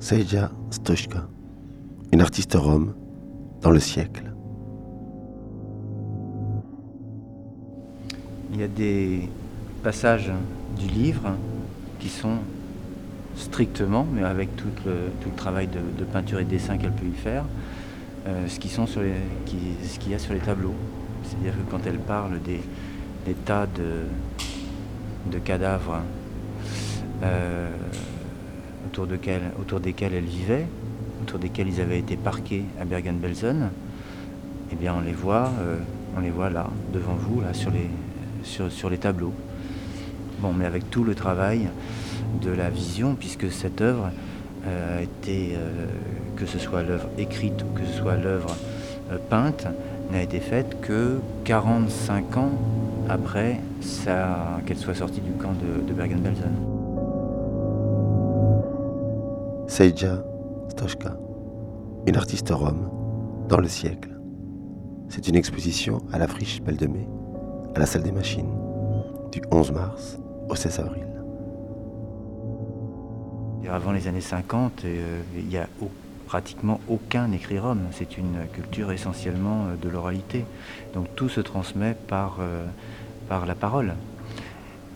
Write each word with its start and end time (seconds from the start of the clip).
Seija 0.00 0.52
Stochka, 0.70 1.26
une 2.12 2.20
artiste 2.20 2.54
rome 2.54 2.94
dans 3.60 3.70
le 3.70 3.80
siècle. 3.80 4.32
Il 8.52 8.60
y 8.60 8.62
a 8.62 8.68
des 8.68 9.28
passages 9.82 10.30
du 10.78 10.86
livre 10.86 11.34
qui 11.98 12.08
sont 12.08 12.38
strictement, 13.36 14.06
mais 14.12 14.22
avec 14.22 14.54
tout 14.56 14.68
le, 14.86 15.10
travail 15.36 15.66
de, 15.66 16.04
peinture 16.04 16.38
et 16.38 16.44
de 16.44 16.50
dessin 16.50 16.78
qu'elle 16.78 16.92
peut 16.92 17.06
y 17.06 17.18
faire, 17.18 17.44
euh, 18.28 18.46
ce 18.46 18.60
qu'il 18.60 18.70
y 20.10 20.14
a 20.14 20.18
sur 20.18 20.32
les 20.32 20.40
tableaux. 20.40 20.74
C'est-à-dire 21.24 21.54
que 21.54 21.70
quand 21.70 21.80
elle 21.86 21.98
parle 21.98 22.40
des, 22.42 22.60
tas 23.44 23.66
de, 23.66 24.04
de 25.30 25.38
cadavres 25.38 26.02
euh, 27.22 27.68
autour, 28.88 29.80
desquels 29.80 30.14
elle 30.14 30.24
vivait, 30.24 30.66
autour 31.22 31.38
desquels 31.38 31.68
ils 31.68 31.80
avaient 31.80 31.98
été 31.98 32.16
parqués 32.16 32.64
à 32.80 32.84
Bergen-Belsen, 32.84 33.70
eh 34.72 34.76
bien 34.76 34.94
on 34.96 35.00
les 35.00 35.12
voit, 35.12 35.50
euh, 35.60 35.76
on 36.16 36.20
les 36.20 36.30
voit 36.30 36.50
là, 36.50 36.68
devant 36.92 37.14
vous, 37.14 37.40
là, 37.40 37.54
sur 37.54 37.70
les, 37.70 37.88
sur, 38.42 38.70
sur 38.70 38.90
les 38.90 38.98
tableaux. 38.98 39.32
Bon, 40.40 40.52
mais 40.52 40.66
avec 40.66 40.90
tout 40.90 41.04
le 41.04 41.14
travail 41.14 41.68
de 42.42 42.50
la 42.50 42.70
vision, 42.70 43.14
puisque 43.14 43.50
cette 43.50 43.80
œuvre 43.80 44.10
euh, 44.66 45.04
euh, 45.28 45.86
que 46.36 46.46
ce 46.46 46.58
soit 46.58 46.82
l'œuvre 46.82 47.08
écrite 47.18 47.62
ou 47.62 47.78
que 47.78 47.84
ce 47.84 47.98
soit 47.98 48.16
l'œuvre 48.16 48.54
peinte, 49.30 49.66
n'a 50.12 50.22
été 50.22 50.40
faite 50.40 50.80
que 50.80 51.18
45 51.44 52.36
ans 52.36 52.50
après 53.08 53.60
qu'elle 54.66 54.76
soit 54.76 54.94
sortie 54.94 55.20
du 55.20 55.32
camp 55.32 55.54
de, 55.86 55.92
Bergen-Belsen. 55.92 56.77
Seija 59.78 60.24
Stochka, 60.70 61.16
une 62.08 62.16
artiste 62.16 62.50
rome 62.50 62.90
dans 63.48 63.60
le 63.60 63.68
siècle. 63.68 64.10
C'est 65.08 65.28
une 65.28 65.36
exposition 65.36 66.02
à 66.12 66.18
la 66.18 66.26
friche 66.26 66.60
Belle 66.60 66.78
de 66.78 66.88
Mai, 66.88 67.06
à 67.76 67.78
la 67.78 67.86
salle 67.86 68.02
des 68.02 68.10
machines, 68.10 68.52
du 69.30 69.40
11 69.52 69.70
mars 69.70 70.18
au 70.48 70.56
16 70.56 70.80
avril. 70.80 71.06
Avant 73.70 73.92
les 73.92 74.08
années 74.08 74.20
50, 74.20 74.84
euh, 74.84 75.22
il 75.36 75.46
n'y 75.46 75.58
a 75.58 75.68
pratiquement 76.26 76.80
aucun 76.88 77.30
écrit 77.30 77.60
rome. 77.60 77.82
C'est 77.92 78.18
une 78.18 78.48
culture 78.52 78.90
essentiellement 78.90 79.66
euh, 79.66 79.76
de 79.80 79.88
l'oralité. 79.88 80.44
Donc 80.92 81.06
tout 81.14 81.28
se 81.28 81.40
transmet 81.40 81.94
par, 82.08 82.38
euh, 82.40 82.66
par 83.28 83.46
la 83.46 83.54
parole. 83.54 83.94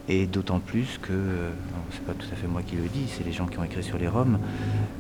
Et 0.09 0.27
d'autant 0.27 0.59
plus 0.59 0.99
que, 1.01 1.13
c'est 1.93 2.05
pas 2.05 2.15
tout 2.15 2.27
à 2.33 2.37
fait 2.37 2.49
moi 2.49 2.63
qui 2.63 2.77
le 2.77 2.89
dis, 2.89 3.07
c'est 3.09 3.25
les 3.25 3.33
gens 3.33 3.47
qui 3.47 3.59
ont 3.59 3.65
écrit 3.65 3.85
sur 3.85 3.99
les 3.99 4.09
Roms, 4.09 4.39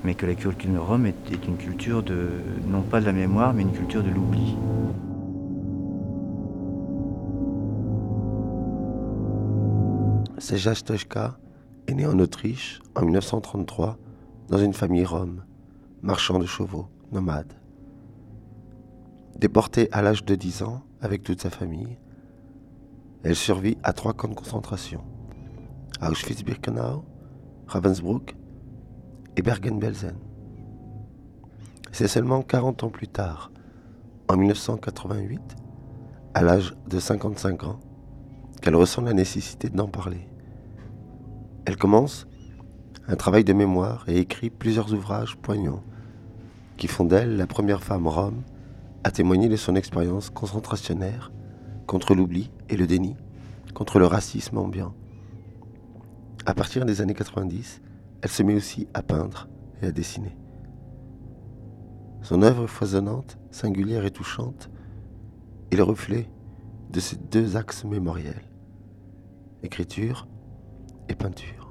mais 0.04 0.14
que 0.14 0.26
la 0.26 0.34
culture 0.34 0.72
de 0.72 0.78
Rome 0.78 1.06
est, 1.06 1.32
est 1.32 1.46
une 1.46 1.56
culture 1.56 2.02
de, 2.02 2.28
non 2.66 2.82
pas 2.82 3.00
de 3.00 3.06
la 3.06 3.12
mémoire, 3.12 3.52
mais 3.52 3.62
une 3.62 3.72
culture 3.72 4.02
de 4.02 4.10
l'oubli. 4.10 4.56
Seja 10.38 10.74
Stochka 10.74 11.38
est 11.86 11.94
né 11.94 12.04
en 12.04 12.18
Autriche 12.18 12.80
en 12.96 13.02
1933 13.02 13.96
dans 14.48 14.58
une 14.58 14.72
famille 14.72 15.04
rome, 15.04 15.44
marchand 16.02 16.38
de 16.38 16.46
chevaux, 16.46 16.88
nomade. 17.12 17.52
Déportée 19.38 19.88
à 19.92 20.02
l'âge 20.02 20.24
de 20.24 20.34
10 20.34 20.62
ans 20.62 20.82
avec 21.00 21.22
toute 21.22 21.40
sa 21.40 21.50
famille, 21.50 21.96
elle 23.24 23.36
survit 23.36 23.78
à 23.82 23.92
trois 23.92 24.14
camps 24.14 24.28
de 24.28 24.34
concentration 24.34 25.02
Auschwitz-Birkenau, 26.00 27.04
Ravensbrück 27.68 28.36
et 29.36 29.42
Bergen-Belsen. 29.42 30.16
C'est 31.92 32.08
seulement 32.08 32.42
40 32.42 32.84
ans 32.84 32.90
plus 32.90 33.06
tard, 33.06 33.52
en 34.28 34.36
1988, 34.36 35.40
à 36.34 36.42
l'âge 36.42 36.74
de 36.88 36.98
55 36.98 37.64
ans, 37.64 37.80
qu'elle 38.60 38.74
ressent 38.74 39.02
la 39.02 39.12
nécessité 39.12 39.68
d'en 39.68 39.88
parler. 39.88 40.28
Elle 41.64 41.76
commence 41.76 42.26
un 43.06 43.16
travail 43.16 43.44
de 43.44 43.52
mémoire 43.52 44.04
et 44.08 44.18
écrit 44.18 44.50
plusieurs 44.50 44.92
ouvrages 44.92 45.36
poignants 45.36 45.84
qui 46.76 46.88
font 46.88 47.04
d'elle 47.04 47.36
la 47.36 47.46
première 47.46 47.84
femme 47.84 48.08
rome 48.08 48.42
à 49.04 49.10
témoigner 49.10 49.48
de 49.48 49.56
son 49.56 49.76
expérience 49.76 50.30
concentrationnaire 50.30 51.30
contre 51.86 52.14
l'oubli 52.14 52.50
et 52.68 52.76
le 52.76 52.86
déni, 52.86 53.16
contre 53.74 53.98
le 53.98 54.06
racisme 54.06 54.58
ambiant. 54.58 54.94
À 56.46 56.54
partir 56.54 56.84
des 56.84 57.00
années 57.00 57.14
90, 57.14 57.82
elle 58.22 58.30
se 58.30 58.42
met 58.42 58.54
aussi 58.54 58.88
à 58.94 59.02
peindre 59.02 59.48
et 59.80 59.86
à 59.86 59.92
dessiner. 59.92 60.36
Son 62.22 62.42
œuvre 62.42 62.66
foisonnante, 62.66 63.38
singulière 63.50 64.04
et 64.04 64.10
touchante 64.10 64.70
est 65.70 65.76
le 65.76 65.82
reflet 65.82 66.28
de 66.90 67.00
ces 67.00 67.16
deux 67.16 67.56
axes 67.56 67.84
mémoriels, 67.84 68.42
écriture 69.62 70.28
et 71.08 71.14
peinture. 71.14 71.61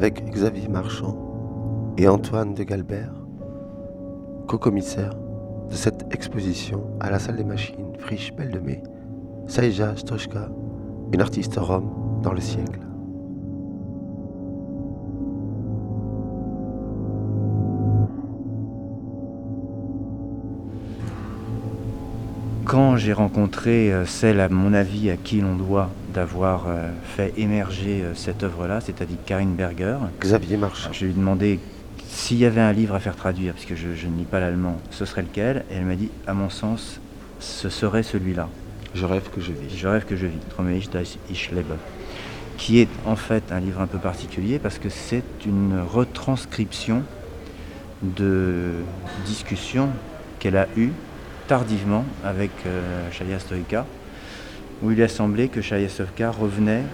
Avec 0.00 0.24
Xavier 0.30 0.66
Marchand 0.66 1.94
et 1.98 2.08
Antoine 2.08 2.54
de 2.54 2.62
Galbert, 2.62 3.12
co-commissaire 4.48 5.12
de 5.68 5.74
cette 5.74 6.06
exposition 6.10 6.86
à 7.00 7.10
la 7.10 7.18
salle 7.18 7.36
des 7.36 7.44
machines 7.44 7.92
Friche 7.98 8.32
Belle 8.34 8.50
de 8.50 8.60
Mai, 8.60 8.82
Saïja 9.46 9.94
Stochka, 9.96 10.48
une 11.12 11.20
artiste 11.20 11.56
rome 11.58 12.20
dans 12.22 12.32
le 12.32 12.40
siècle. 12.40 12.80
Quand 22.70 22.96
j'ai 22.96 23.12
rencontré 23.12 23.92
euh, 23.92 24.06
celle, 24.06 24.38
à 24.38 24.48
mon 24.48 24.72
avis, 24.74 25.10
à 25.10 25.16
qui 25.16 25.40
l'on 25.40 25.56
doit 25.56 25.90
d'avoir 26.14 26.66
euh, 26.68 26.88
fait 27.02 27.34
émerger 27.36 28.02
euh, 28.02 28.14
cette 28.14 28.44
œuvre-là, 28.44 28.80
c'est-à-dire 28.80 29.16
Karine 29.26 29.56
Berger. 29.56 29.96
Xavier 30.20 30.56
Marchand. 30.56 30.92
Je 30.92 31.06
lui 31.06 31.10
ai 31.10 31.14
demandé 31.14 31.58
s'il 32.06 32.38
y 32.38 32.44
avait 32.44 32.60
un 32.60 32.72
livre 32.72 32.94
à 32.94 33.00
faire 33.00 33.16
traduire, 33.16 33.54
puisque 33.54 33.74
je, 33.74 33.96
je 33.96 34.06
ne 34.06 34.16
lis 34.16 34.24
pas 34.24 34.38
l'allemand, 34.38 34.78
ce 34.92 35.04
serait 35.04 35.22
lequel? 35.22 35.64
Et 35.68 35.74
elle 35.78 35.84
m'a 35.84 35.96
dit, 35.96 36.10
à 36.28 36.32
mon 36.32 36.48
sens, 36.48 37.00
ce 37.40 37.68
serait 37.70 38.04
celui-là. 38.04 38.48
Je 38.94 39.04
rêve 39.04 39.28
que 39.34 39.40
je 39.40 39.50
vis. 39.50 39.76
Je 39.76 39.88
rêve 39.88 40.04
que 40.04 40.14
je 40.14 40.26
vis, 40.26 41.08
Ich 41.28 41.50
lebe, 41.50 41.74
qui 42.56 42.78
est 42.78 42.88
en 43.04 43.16
fait 43.16 43.50
un 43.50 43.58
livre 43.58 43.80
un 43.80 43.88
peu 43.88 43.98
particulier 43.98 44.60
parce 44.60 44.78
que 44.78 44.90
c'est 44.90 45.24
une 45.44 45.80
retranscription 45.92 47.02
de 48.04 48.74
discussions 49.26 49.88
qu'elle 50.38 50.56
a 50.56 50.68
eues 50.76 50.92
tardivement 51.50 52.04
avec 52.24 52.52
euh, 52.64 53.10
Shaya 53.10 53.40
Stoïka, 53.40 53.84
où 54.84 54.92
il 54.92 55.02
a 55.02 55.08
semblé 55.08 55.48
que 55.48 55.60
Shaya 55.60 55.88
Stoïka 55.88 56.30
revenait 56.30 56.84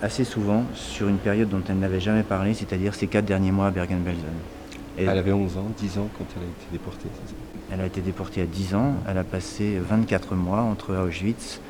assez 0.00 0.22
souvent 0.22 0.62
sur 0.74 1.08
une 1.08 1.16
période 1.16 1.48
dont 1.48 1.60
elle 1.68 1.80
n'avait 1.80 1.98
jamais 1.98 2.22
parlé, 2.22 2.54
c'est-à-dire 2.54 2.94
ses 2.94 3.08
quatre 3.08 3.24
derniers 3.24 3.50
mois 3.50 3.66
à 3.66 3.70
Bergen-Belsen. 3.72 4.22
Elle 4.96 5.08
avait 5.08 5.32
11 5.32 5.56
ans, 5.56 5.66
10 5.76 5.98
ans 5.98 6.08
quand 6.16 6.24
elle 6.36 6.42
a 6.42 6.46
été 6.46 6.66
déportée, 6.70 7.08
Elle 7.72 7.80
a 7.80 7.86
été 7.86 8.00
déportée 8.00 8.42
à 8.42 8.46
10 8.46 8.76
ans, 8.76 8.94
elle 9.08 9.18
a 9.18 9.24
passé 9.24 9.76
24 9.80 10.36
mois 10.36 10.60
entre 10.60 10.94
Auschwitz, 10.94 11.60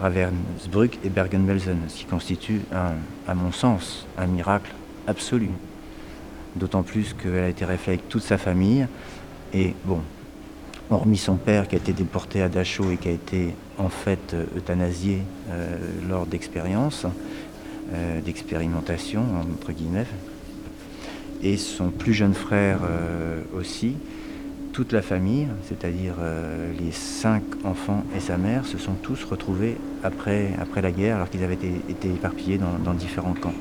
Ravensbrück 0.00 0.98
et 1.04 1.08
Bergen-Belsen, 1.08 1.78
ce 1.86 1.98
qui 1.98 2.04
constitue, 2.06 2.62
à 2.72 3.34
mon 3.36 3.52
sens, 3.52 4.08
un 4.18 4.26
miracle 4.26 4.72
absolu. 5.06 5.50
D'autant 6.56 6.82
plus 6.82 7.14
qu'elle 7.14 7.44
a 7.44 7.48
été 7.48 7.64
restée 7.64 7.92
avec 7.92 8.08
toute 8.08 8.22
sa 8.22 8.38
famille. 8.38 8.88
Et 9.52 9.72
bon, 9.84 10.00
hormis 10.90 11.16
son 11.16 11.36
père 11.36 11.68
qui 11.68 11.74
a 11.74 11.78
été 11.78 11.92
déporté 11.92 12.42
à 12.42 12.48
Dachau 12.48 12.90
et 12.90 12.96
qui 12.96 13.08
a 13.08 13.12
été 13.12 13.54
en 13.78 13.88
fait 13.88 14.34
euh, 14.34 14.44
euthanasié 14.56 15.22
euh, 15.50 15.76
lors 16.08 16.26
d'expériences, 16.26 17.06
euh, 17.92 18.20
d'expérimentation 18.20 19.22
entre 19.40 19.72
guillemets, 19.72 20.06
et 21.42 21.56
son 21.56 21.90
plus 21.90 22.14
jeune 22.14 22.32
frère 22.32 22.78
aussi, 23.54 23.96
toute 24.72 24.92
la 24.92 25.02
famille, 25.02 25.46
c'est-à-dire 25.68 26.14
les 26.80 26.90
cinq 26.90 27.42
enfants 27.64 28.02
et 28.16 28.20
sa 28.20 28.38
mère, 28.38 28.64
se 28.64 28.78
sont 28.78 28.94
tous 28.94 29.24
retrouvés 29.24 29.76
après, 30.02 30.52
après 30.58 30.80
la 30.80 30.90
guerre 30.90 31.16
alors 31.16 31.28
qu'ils 31.28 31.44
avaient 31.44 31.54
été, 31.54 32.08
éparpillés 32.08 32.56
dans 32.58 32.94
différents 32.94 33.34
camps. 33.34 33.52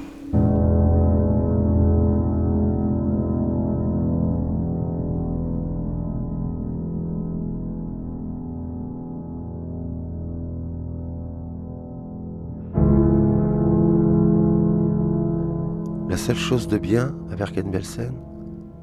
La 16.13 16.17
seule 16.17 16.35
chose 16.35 16.67
de 16.67 16.77
bien 16.77 17.15
à 17.31 17.35
Bergen-Belsen, 17.35 18.13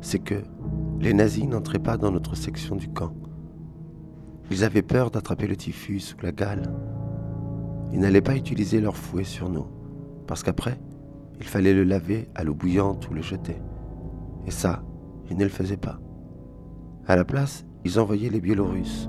c'est 0.01 0.19
que, 0.19 0.43
les 0.99 1.15
nazis 1.15 1.47
n'entraient 1.47 1.79
pas 1.79 1.97
dans 1.97 2.11
notre 2.11 2.35
section 2.35 2.75
du 2.75 2.89
camp. 2.89 3.13
Ils 4.51 4.65
avaient 4.65 4.83
peur 4.83 5.13
d'attraper 5.13 5.47
le 5.47 5.55
typhus 5.55 6.17
ou 6.19 6.25
la 6.25 6.33
gale. 6.33 6.75
Ils 7.93 8.01
n'allaient 8.01 8.21
pas 8.21 8.35
utiliser 8.35 8.81
leur 8.81 8.97
fouet 8.97 9.23
sur 9.23 9.49
nous, 9.49 9.69
parce 10.27 10.43
qu'après, 10.43 10.81
il 11.39 11.47
fallait 11.47 11.73
le 11.73 11.85
laver 11.85 12.29
à 12.35 12.43
l'eau 12.43 12.53
bouillante 12.53 13.09
ou 13.09 13.15
le 13.15 13.23
jeter. 13.23 13.63
Et 14.49 14.51
ça, 14.51 14.83
ils 15.31 15.37
ne 15.37 15.45
le 15.45 15.51
faisaient 15.51 15.77
pas. 15.77 16.01
À 17.07 17.15
la 17.15 17.25
place, 17.25 17.65
ils 17.85 18.01
envoyaient 18.01 18.29
les 18.29 18.41
Biélorusses. 18.41 19.09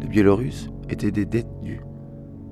Les 0.00 0.08
Biélorusses 0.08 0.68
étaient 0.88 1.12
des 1.12 1.26
détenus, 1.26 1.82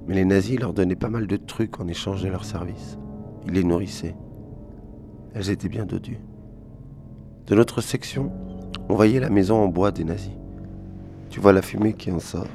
mais 0.06 0.14
les 0.14 0.24
nazis 0.24 0.60
leur 0.60 0.72
donnaient 0.72 0.94
pas 0.94 1.10
mal 1.10 1.26
de 1.26 1.36
trucs 1.36 1.80
en 1.80 1.88
échange 1.88 2.22
de 2.22 2.28
leurs 2.28 2.44
services. 2.44 2.96
Ils 3.44 3.54
les 3.54 3.64
nourrissaient. 3.64 4.14
Elles 5.34 5.50
étaient 5.50 5.68
bien 5.68 5.86
dodues. 5.86 6.20
De 7.46 7.54
notre 7.54 7.80
section, 7.80 8.30
on 8.88 8.94
voyait 8.94 9.20
la 9.20 9.30
maison 9.30 9.56
en 9.56 9.68
bois 9.68 9.90
des 9.90 10.04
nazis. 10.04 10.32
Tu 11.30 11.40
vois 11.40 11.52
la 11.52 11.62
fumée 11.62 11.92
qui 11.92 12.10
en 12.10 12.18
sort. 12.18 12.46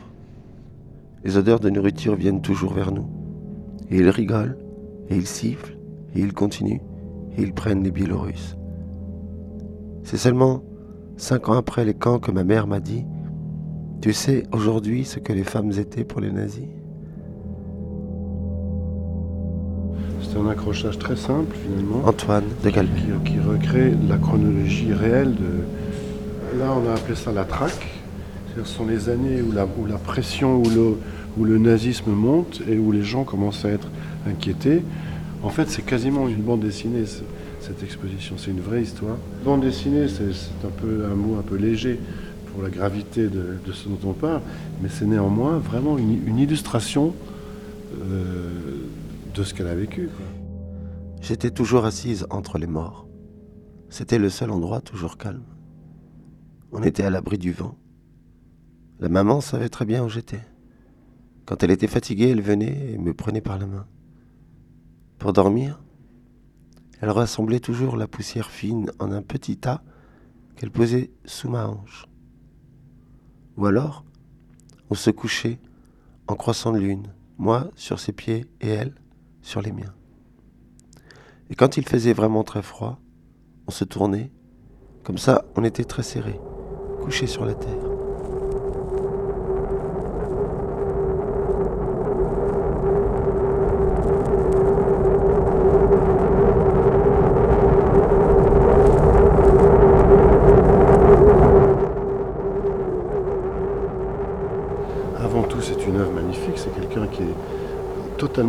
Les 1.23 1.37
odeurs 1.37 1.59
de 1.59 1.69
nourriture 1.69 2.15
viennent 2.15 2.41
toujours 2.41 2.73
vers 2.73 2.91
nous. 2.91 3.07
Et 3.89 3.97
ils 3.97 4.09
rigolent, 4.09 4.57
et 5.09 5.15
ils 5.15 5.27
sifflent, 5.27 5.77
et 6.15 6.19
ils 6.19 6.33
continuent, 6.33 6.81
et 7.37 7.41
ils 7.41 7.53
prennent 7.53 7.83
les 7.83 7.91
Biélorusses. 7.91 8.57
C'est 10.03 10.17
seulement 10.17 10.63
cinq 11.17 11.49
ans 11.49 11.57
après 11.57 11.85
les 11.85 11.93
camps 11.93 12.19
que 12.19 12.31
ma 12.31 12.43
mère 12.43 12.67
m'a 12.67 12.79
dit 12.79 13.05
Tu 14.01 14.13
sais 14.13 14.43
aujourd'hui 14.51 15.05
ce 15.05 15.19
que 15.19 15.33
les 15.33 15.43
femmes 15.43 15.71
étaient 15.71 16.03
pour 16.03 16.21
les 16.21 16.31
nazis? 16.31 16.67
C'est 20.23 20.39
un 20.39 20.49
accrochage 20.49 20.97
très 20.97 21.15
simple 21.15 21.55
finalement. 21.63 22.01
Antoine 22.05 22.45
de 22.63 22.69
Galvin. 22.69 23.19
Qui, 23.23 23.33
qui, 23.33 23.39
recrée 23.39 23.93
la 24.07 24.17
chronologie 24.17 24.93
réelle 24.93 25.35
de. 25.35 26.59
Là, 26.59 26.73
on 26.73 26.89
a 26.89 26.93
appelé 26.93 27.15
ça 27.15 27.31
la 27.31 27.43
traque. 27.45 27.87
Ce 28.55 28.63
sont 28.63 28.85
les 28.85 29.09
années 29.09 29.41
où 29.41 29.51
la, 29.51 29.65
où 29.65 29.85
la 29.85 29.97
pression, 29.97 30.57
où 30.59 30.69
le, 30.69 30.97
où 31.37 31.43
le 31.43 31.57
nazisme 31.57 32.11
monte 32.11 32.61
et 32.69 32.77
où 32.77 32.91
les 32.91 33.03
gens 33.03 33.23
commencent 33.23 33.65
à 33.65 33.69
être 33.69 33.87
inquiétés. 34.27 34.83
En 35.41 35.49
fait, 35.49 35.69
c'est 35.69 35.81
quasiment 35.81 36.27
une 36.27 36.41
bande 36.41 36.61
dessinée, 36.61 37.03
cette 37.59 37.83
exposition. 37.83 38.35
C'est 38.37 38.51
une 38.51 38.61
vraie 38.61 38.83
histoire. 38.83 39.17
Bande 39.43 39.61
dessinée, 39.61 40.07
c'est 40.07 40.65
un 40.65 40.71
peu 40.81 41.05
un 41.11 41.15
mot 41.15 41.37
un 41.39 41.41
peu 41.41 41.55
léger 41.55 41.99
pour 42.51 42.63
la 42.63 42.69
gravité 42.69 43.23
de, 43.23 43.57
de 43.65 43.71
ce 43.73 43.89
dont 43.89 44.09
on 44.09 44.13
parle, 44.13 44.41
mais 44.81 44.89
c'est 44.89 45.05
néanmoins 45.05 45.57
vraiment 45.57 45.97
une, 45.97 46.21
une 46.27 46.37
illustration 46.37 47.13
euh, 48.01 48.49
de 49.33 49.43
ce 49.43 49.53
qu'elle 49.53 49.67
a 49.67 49.75
vécu. 49.75 50.09
J'étais 51.21 51.51
toujours 51.51 51.85
assise 51.85 52.27
entre 52.29 52.57
les 52.57 52.67
morts. 52.67 53.07
C'était 53.89 54.19
le 54.19 54.29
seul 54.29 54.51
endroit 54.51 54.81
toujours 54.81 55.17
calme. 55.17 55.45
On 56.71 56.83
était 56.83 57.03
à 57.03 57.09
l'abri 57.09 57.37
du 57.37 57.51
vent. 57.51 57.77
La 58.99 59.09
maman 59.09 59.41
savait 59.41 59.69
très 59.69 59.85
bien 59.85 60.03
où 60.03 60.09
j'étais. 60.09 60.41
Quand 61.45 61.63
elle 61.63 61.71
était 61.71 61.87
fatiguée, 61.87 62.29
elle 62.29 62.41
venait 62.41 62.91
et 62.91 62.97
me 62.97 63.13
prenait 63.13 63.41
par 63.41 63.57
la 63.57 63.65
main. 63.65 63.87
Pour 65.17 65.33
dormir, 65.33 65.81
elle 67.01 67.09
rassemblait 67.09 67.59
toujours 67.59 67.97
la 67.97 68.07
poussière 68.07 68.49
fine 68.49 68.91
en 68.99 69.11
un 69.11 69.21
petit 69.21 69.57
tas 69.57 69.83
qu'elle 70.55 70.71
posait 70.71 71.11
sous 71.25 71.49
ma 71.49 71.67
hanche. 71.67 72.05
Ou 73.57 73.65
alors, 73.65 74.05
on 74.89 74.95
se 74.95 75.09
couchait 75.09 75.59
en 76.27 76.35
croissant 76.35 76.71
de 76.71 76.79
lune, 76.79 77.13
moi 77.37 77.69
sur 77.75 77.99
ses 77.99 78.13
pieds 78.13 78.45
et 78.61 78.69
elle 78.69 78.95
sur 79.43 79.61
les 79.61 79.71
miens. 79.71 79.93
Et 81.51 81.55
quand 81.55 81.77
il 81.77 81.87
faisait 81.87 82.13
vraiment 82.13 82.43
très 82.43 82.63
froid, 82.63 82.99
on 83.67 83.71
se 83.71 83.83
tournait, 83.83 84.31
comme 85.03 85.19
ça 85.19 85.45
on 85.55 85.63
était 85.63 85.83
très 85.83 86.01
serrés, 86.01 86.39
couchés 87.01 87.27
sur 87.27 87.45
la 87.45 87.53
terre. 87.53 87.92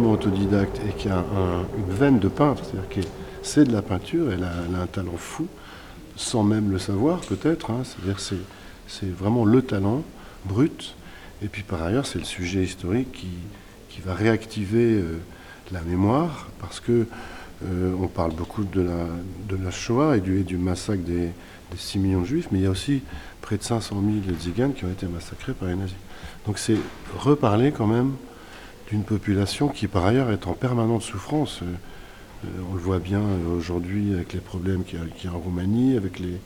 Autodidacte 0.03 0.81
et 0.89 0.93
qui 0.93 1.09
a 1.09 1.19
un, 1.19 1.65
une 1.79 1.95
veine 1.95 2.19
de 2.19 2.29
peintre, 2.29 2.63
c'est-à-dire 2.65 2.89
qui 2.89 3.01
c'est 3.43 3.65
de 3.65 3.73
la 3.73 3.83
peinture, 3.83 4.33
elle 4.33 4.43
a, 4.43 4.53
elle 4.69 4.75
a, 4.75 4.81
un 4.81 4.87
talent 4.87 5.17
fou, 5.17 5.47
sans 6.17 6.43
même 6.43 6.71
le 6.71 6.79
savoir 6.79 7.21
peut-être, 7.21 7.71
hein, 7.71 7.83
c'est-à-dire 7.85 8.19
c'est, 8.19 9.11
vraiment 9.11 9.45
le 9.45 9.61
talent 9.63 10.03
brut, 10.47 10.95
et 11.43 11.49
puis 11.49 11.63
par 11.63 11.83
ailleurs 11.83 12.07
c'est 12.07 12.19
le 12.19 12.25
sujet 12.25 12.63
historique 12.63 13.13
qui, 13.13 13.29
qui 13.91 14.01
va 14.01 14.15
réactiver 14.15 14.95
euh, 14.95 15.19
la 15.73 15.83
mémoire, 15.83 16.49
parce 16.61 16.81
que 16.81 17.07
euh, 17.65 17.93
on 18.01 18.09
parle 18.09 18.33
beaucoup 18.33 18.65
de 18.65 18.81
la, 18.81 19.07
de 19.49 19.63
la 19.63 19.71
Shoah 19.71 20.17
et 20.17 20.21
du, 20.21 20.43
du 20.43 20.57
massacre 20.57 21.03
des, 21.03 21.27
des 21.27 21.77
6 21.77 21.99
millions 21.99 22.21
de 22.23 22.27
juifs, 22.27 22.49
mais 22.51 22.61
il 22.61 22.65
y 22.65 22.67
a 22.67 22.71
aussi 22.71 23.03
près 23.43 23.59
de 23.59 23.63
500 23.63 24.03
000 24.27 24.37
tziganes 24.39 24.73
qui 24.73 24.85
ont 24.85 24.91
été 24.91 25.07
massacrés 25.07 25.53
par 25.53 25.69
les 25.69 25.75
nazis. 25.75 25.97
Donc 26.47 26.59
c'est 26.59 26.77
reparler 27.19 27.73
quand 27.73 27.87
même 27.87 28.13
d'une 28.91 29.03
population 29.03 29.69
qui 29.69 29.87
par 29.87 30.07
ailleurs 30.07 30.31
est 30.31 30.47
en 30.47 30.53
permanente 30.53 31.03
souffrance. 31.03 31.61
Euh, 31.63 32.47
on 32.71 32.75
le 32.75 32.81
voit 32.81 32.99
bien 32.99 33.23
aujourd'hui 33.57 34.15
avec 34.15 34.33
les 34.35 34.41
problèmes 34.41 34.85
qu'il 34.85 34.99
y, 34.99 35.25
y, 35.25 35.29
a 35.29 35.33
en 35.33 35.39
Roumanie, 35.39 35.97
avec 35.97 36.19
les, 36.19 36.39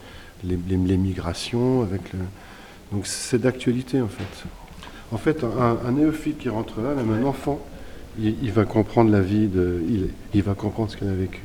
les, 0.44 0.58
les, 0.68 0.76
les 0.76 0.96
migrations, 0.96 1.82
avec 1.82 2.12
le... 2.12 2.20
donc 2.92 3.06
c'est 3.06 3.38
d'actualité 3.38 4.00
en 4.00 4.08
fait. 4.08 4.44
En 5.10 5.16
fait, 5.16 5.42
un, 5.42 5.78
un, 5.86 5.92
néophyte 5.92 6.38
qui 6.38 6.48
rentre 6.48 6.80
là, 6.80 6.94
même 6.94 7.10
un 7.10 7.26
enfant, 7.26 7.58
il, 8.18 8.36
il 8.42 8.52
va 8.52 8.64
comprendre 8.64 9.10
la 9.10 9.22
vie, 9.22 9.48
de, 9.48 9.82
il, 9.88 10.10
il 10.34 10.42
va 10.42 10.54
comprendre 10.54 10.90
ce 10.90 10.96
qu'il 10.96 11.08
a 11.08 11.14
vécu. 11.14 11.40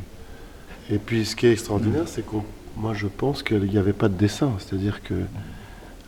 Et 0.91 0.97
puis 0.97 1.25
ce 1.25 1.35
qui 1.35 1.47
est 1.47 1.53
extraordinaire, 1.53 2.07
c'est 2.07 2.25
que 2.25 2.35
moi 2.77 2.93
je 2.93 3.07
pense 3.07 3.41
qu'il 3.41 3.63
n'y 3.63 3.77
avait 3.77 3.93
pas 3.93 4.09
de 4.09 4.15
dessin, 4.15 4.51
c'est-à-dire 4.59 5.01
que 5.01 5.13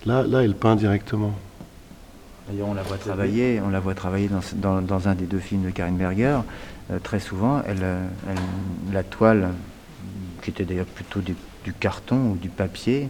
là, 0.06 0.24
là, 0.24 0.44
il 0.44 0.54
peint 0.54 0.76
directement. 0.76 1.34
D'ailleurs, 2.48 2.68
on 2.68 2.74
la 2.76 2.84
voit 2.84 2.98
travailler, 2.98 3.60
on 3.66 3.70
la 3.70 3.80
voit 3.80 3.96
travailler 3.96 4.30
dans, 4.56 5.08
un 5.08 5.16
des 5.16 5.26
deux 5.26 5.40
films 5.40 5.64
de 5.64 5.72
Karine 5.72 5.98
Berger. 5.98 6.40
Euh, 6.92 7.00
très 7.00 7.20
souvent, 7.20 7.64
elle, 7.66 7.84
elle, 8.30 8.94
la 8.94 9.04
toile, 9.04 9.50
qui 10.42 10.52
était 10.52 10.66
d'ailleurs 10.66 10.86
plutôt 10.86 11.22
du, 11.22 11.36
carton 11.80 12.32
ou 12.32 12.36
du 12.36 12.50
papier, 12.50 13.10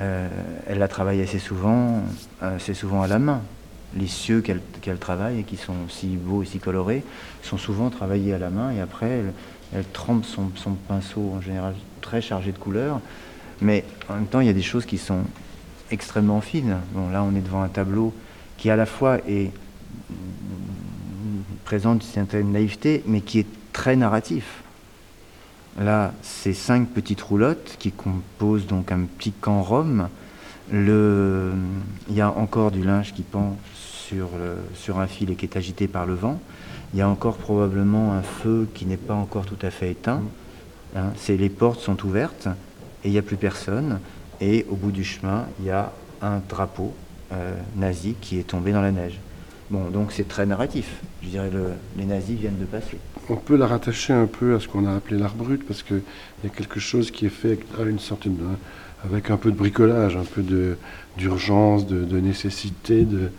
euh, 0.00 0.28
elle 0.68 0.78
la 0.78 0.86
travaille 0.86 1.20
assez 1.20 1.40
souvent, 1.40 2.04
assez 2.40 2.74
souvent 2.74 3.02
à 3.02 3.08
la 3.08 3.18
main. 3.18 3.42
Les 3.96 4.06
cieux 4.06 4.42
qu'elle 4.42 4.60
qu 4.80 4.94
travaille 4.96 5.40
et 5.40 5.42
qui 5.42 5.56
sont 5.56 5.88
si 5.88 6.16
beaux 6.16 6.44
et 6.44 6.46
si 6.46 6.60
colorés 6.60 7.02
sont 7.42 7.58
souvent 7.58 7.90
travaillés 7.90 8.34
à 8.34 8.38
la 8.38 8.50
main 8.50 8.70
et 8.70 8.80
après 8.80 9.22
elle, 9.74 9.84
trempe 9.92 10.24
son, 10.24 10.50
pinceau 10.86 11.32
en 11.34 11.40
général 11.40 11.74
très 12.00 12.20
chargé 12.20 12.52
de 12.52 12.58
couleurs. 12.58 13.00
Mais 13.60 13.84
en 14.08 14.14
même 14.14 14.26
temps, 14.26 14.40
il 14.40 14.46
y 14.46 14.50
a 14.50 14.54
des 14.54 14.62
choses 14.62 14.86
qui 14.86 14.98
sont 14.98 15.22
extrêmement 15.90 16.40
fines. 16.40 16.76
Là, 17.12 17.24
on 17.24 17.34
est 17.34 17.40
devant 17.40 17.62
un 17.62 17.68
tableau 17.68 18.14
qui 18.58 18.70
à 18.70 18.76
la 18.76 18.86
fois 18.86 19.18
présente 21.64 22.02
une 22.02 22.10
certaine 22.10 22.52
naïveté, 22.52 23.02
mais 23.06 23.20
qui 23.20 23.38
est 23.38 23.46
très 23.72 23.96
narratif. 23.96 24.62
Là, 25.78 26.12
ces 26.22 26.52
cinq 26.52 26.88
petites 26.88 27.22
roulottes 27.22 27.76
qui 27.78 27.92
composent 27.92 28.66
donc 28.66 28.90
un 28.90 29.02
petit 29.02 29.32
camp 29.32 29.62
rome. 29.62 30.08
Il 30.72 30.84
y 32.10 32.20
a 32.20 32.30
encore 32.30 32.72
du 32.72 32.82
linge 32.82 33.14
qui 33.14 33.22
pend 33.22 33.56
sur, 33.74 34.28
un 34.98 35.06
fil 35.06 35.30
et 35.30 35.34
qui 35.36 35.46
est 35.46 35.56
agité 35.56 35.86
par 35.86 36.04
le 36.04 36.14
vent. 36.14 36.40
Il 36.92 36.98
y 36.98 37.02
a 37.02 37.08
encore 37.08 37.36
probablement 37.36 38.12
un 38.12 38.22
feu 38.22 38.66
qui 38.74 38.86
n'est 38.86 38.96
pas 38.96 39.14
encore 39.14 39.46
tout 39.46 39.58
à 39.62 39.70
fait 39.70 39.92
éteint. 39.92 40.22
Hein, 40.96 41.12
les 41.28 41.48
portes 41.48 41.80
sont 41.80 42.04
ouvertes 42.04 42.48
et 43.04 43.08
il 43.08 43.12
n'y 43.12 43.18
a 43.18 43.22
plus 43.22 43.36
personne. 43.36 44.00
Et 44.40 44.66
au 44.70 44.74
bout 44.74 44.90
du 44.90 45.04
chemin, 45.04 45.46
il 45.60 45.66
y 45.66 45.70
a 45.70 45.92
un 46.22 46.40
drapeau 46.48 46.94
nazi 47.76 48.14
qui 48.20 48.38
est 48.38 48.44
tombé 48.44 48.72
dans 48.72 48.82
la 48.82 48.92
neige. 48.92 49.18
Bon, 49.70 49.90
donc 49.90 50.12
c'est 50.12 50.26
très 50.26 50.46
narratif. 50.46 51.00
Je 51.22 51.28
dirais 51.28 51.50
le, 51.52 51.72
les 51.98 52.06
nazis 52.06 52.38
viennent 52.38 52.58
de 52.58 52.64
passer. 52.64 52.96
On 53.28 53.36
peut 53.36 53.56
la 53.56 53.66
rattacher 53.66 54.14
un 54.14 54.26
peu 54.26 54.54
à 54.54 54.60
ce 54.60 54.68
qu'on 54.68 54.86
a 54.86 54.94
appelé 54.94 55.18
l'art 55.18 55.34
brut 55.34 55.66
parce 55.66 55.82
qu'il 55.82 56.00
y 56.42 56.46
a 56.46 56.50
quelque 56.50 56.80
chose 56.80 57.10
qui 57.10 57.26
est 57.26 57.30
fait 57.30 57.58
à 57.78 57.82
une 57.82 57.98
certaine, 57.98 58.36
avec 59.04 59.30
un 59.30 59.36
peu 59.36 59.50
de 59.50 59.56
bricolage, 59.56 60.16
un 60.16 60.24
peu 60.24 60.42
d'urgence, 61.18 61.86
de, 61.86 62.00
de, 62.00 62.04
de, 62.06 62.20
nécessité. 62.20 63.04
De... 63.04 63.30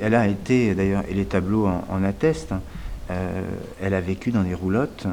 Elle 0.00 0.14
a 0.14 0.28
été, 0.28 0.74
d'ailleurs, 0.74 1.04
et 1.08 1.14
les 1.14 1.24
tableaux 1.24 1.66
en, 1.66 1.82
en 1.88 2.04
attestent, 2.04 2.52
hein, 2.52 2.60
euh, 3.10 3.42
elle 3.80 3.94
a 3.94 4.02
vécu 4.02 4.30
dans 4.30 4.42
des 4.42 4.54
roulottes 4.54 5.06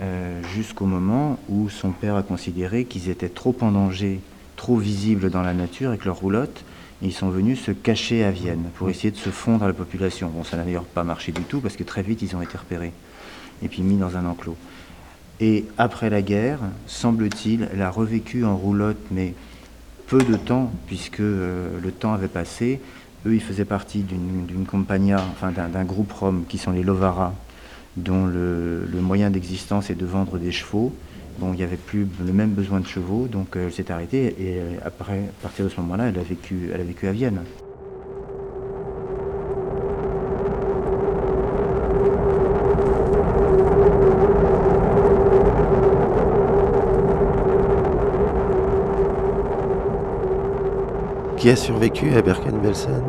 euh, 0.00 0.42
jusqu'au 0.54 0.86
moment 0.86 1.38
où 1.50 1.68
son 1.68 1.90
père 1.90 2.16
a 2.16 2.22
considéré 2.22 2.86
qu'ils 2.86 3.10
étaient 3.10 3.28
trop 3.28 3.54
en 3.60 3.70
danger, 3.70 4.20
trop 4.56 4.78
visibles 4.78 5.30
dans 5.30 5.42
la 5.42 5.52
nature 5.52 5.92
et 5.92 5.98
que 5.98 6.06
leurs 6.06 6.20
roulottes 6.20 6.64
ils 7.02 7.12
sont 7.12 7.28
venus 7.28 7.60
se 7.60 7.70
cacher 7.70 8.24
à 8.24 8.30
Vienne 8.30 8.70
pour 8.76 8.88
essayer 8.88 9.10
de 9.10 9.16
se 9.16 9.30
fondre 9.30 9.64
à 9.64 9.66
la 9.66 9.74
population. 9.74 10.28
Bon, 10.28 10.44
ça 10.44 10.56
n'a 10.56 10.64
d'ailleurs 10.64 10.84
pas 10.84 11.04
marché 11.04 11.32
du 11.32 11.42
tout 11.42 11.60
parce 11.60 11.76
que 11.76 11.84
très 11.84 12.02
vite 12.02 12.22
ils 12.22 12.34
ont 12.36 12.42
été 12.42 12.56
repérés 12.56 12.92
et 13.62 13.68
puis 13.68 13.82
mis 13.82 13.96
dans 13.96 14.16
un 14.16 14.26
enclos. 14.26 14.56
Et 15.40 15.66
après 15.76 16.08
la 16.08 16.22
guerre, 16.22 16.58
semble-t-il, 16.86 17.68
elle 17.72 17.82
a 17.82 17.90
revécu 17.90 18.44
en 18.44 18.56
roulotte, 18.56 18.96
mais 19.10 19.34
peu 20.06 20.22
de 20.22 20.36
temps, 20.36 20.72
puisque 20.86 21.18
le 21.18 21.90
temps 21.98 22.14
avait 22.14 22.28
passé. 22.28 22.80
Eux, 23.26 23.34
ils 23.34 23.42
faisaient 23.42 23.64
partie 23.64 24.02
d'une 24.02 24.66
compagnie, 24.66 25.14
enfin 25.14 25.50
d'un 25.52 25.84
groupe 25.84 26.12
rom 26.12 26.44
qui 26.48 26.58
sont 26.58 26.70
les 26.70 26.82
Lovara, 26.82 27.34
dont 27.96 28.26
le, 28.26 28.86
moyen 29.00 29.30
d'existence 29.30 29.90
est 29.90 29.94
de 29.94 30.06
vendre 30.06 30.38
des 30.38 30.52
chevaux. 30.52 30.94
Bon, 31.38 31.52
il 31.52 31.56
n'y 31.56 31.62
avait 31.62 31.76
plus 31.76 32.06
le 32.24 32.32
même 32.32 32.50
besoin 32.50 32.80
de 32.80 32.86
chevaux, 32.86 33.26
donc 33.26 33.56
elle 33.56 33.72
s'est 33.72 33.92
arrêtée 33.92 34.34
et 34.38 34.58
après, 34.82 35.18
à 35.18 35.42
partir 35.42 35.66
de 35.66 35.70
ce 35.70 35.78
moment-là, 35.80 36.08
elle, 36.08 36.18
a 36.18 36.22
vécu, 36.22 36.70
elle 36.72 36.80
a 36.80 37.08
à 37.08 37.12
Vienne. 37.12 37.40
qui 51.36 51.50
a 51.50 51.56
survécu 51.56 52.12
à 52.14 52.22
Bergen-Belsen 52.22 53.04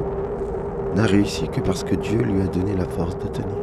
n'a 0.96 1.06
réussi 1.08 1.48
que 1.48 1.60
parce 1.60 1.84
que 1.84 1.96
Dieu 1.96 2.20
lui 2.22 2.42
a 2.42 2.46
donné 2.46 2.76
la 2.76 2.86
force 2.86 3.18
de 3.18 3.28
tenir. 3.30 3.58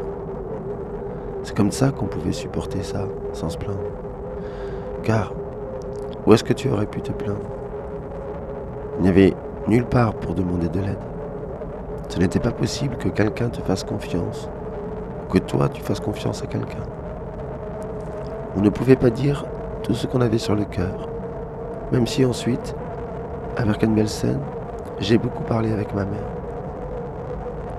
C'est 1.45 1.55
comme 1.55 1.71
ça 1.71 1.93
qu'on 1.93 2.07
pouvait 2.07 2.33
supporter 2.33 2.83
ça 2.83 3.07
sans 3.35 3.51
se 3.51 3.59
plaindre. 3.59 4.04
Car 5.05 5.35
où 6.27 6.33
est-ce 6.33 6.43
que 6.43 6.55
tu 6.55 6.71
aurais 6.71 6.87
pu 6.87 7.03
te 7.03 7.13
plaindre? 7.13 7.41
Il 8.97 9.03
n'y 9.03 9.09
avait 9.11 9.35
nulle 9.69 9.85
part 9.85 10.15
pour 10.15 10.35
demander 10.35 10.69
de 10.69 10.81
l'aide. 10.81 10.99
Ce 12.09 12.19
n'était 12.19 12.41
pas 12.41 12.53
possible 12.53 12.97
que 12.97 13.11
quelqu'un 13.11 13.51
te 13.51 13.61
fasse 13.61 13.85
confiance, 13.85 14.49
que 15.31 15.37
toi 15.37 15.69
tu 15.69 15.83
fasses 15.83 16.01
confiance 16.01 16.43
à 16.43 16.47
quelqu'un. 16.47 16.83
On 18.57 18.63
ne 18.63 18.71
pouvait 18.71 18.97
pas 18.97 19.11
dire 19.11 19.45
tout 19.83 19.93
ce 19.93 20.07
qu'on 20.07 20.23
avait 20.23 20.39
sur 20.39 20.55
le 20.55 20.65
cœur, 20.65 21.09
même 21.93 22.07
si 22.07 22.25
ensuite, 22.25 22.75
à 23.59 23.65
Berken-Belsen, 23.65 24.39
j'ai 25.01 25.19
beaucoup 25.19 25.43
parlé 25.43 25.71
avec 25.71 25.95
ma 25.95 26.07
mère. 26.07 26.31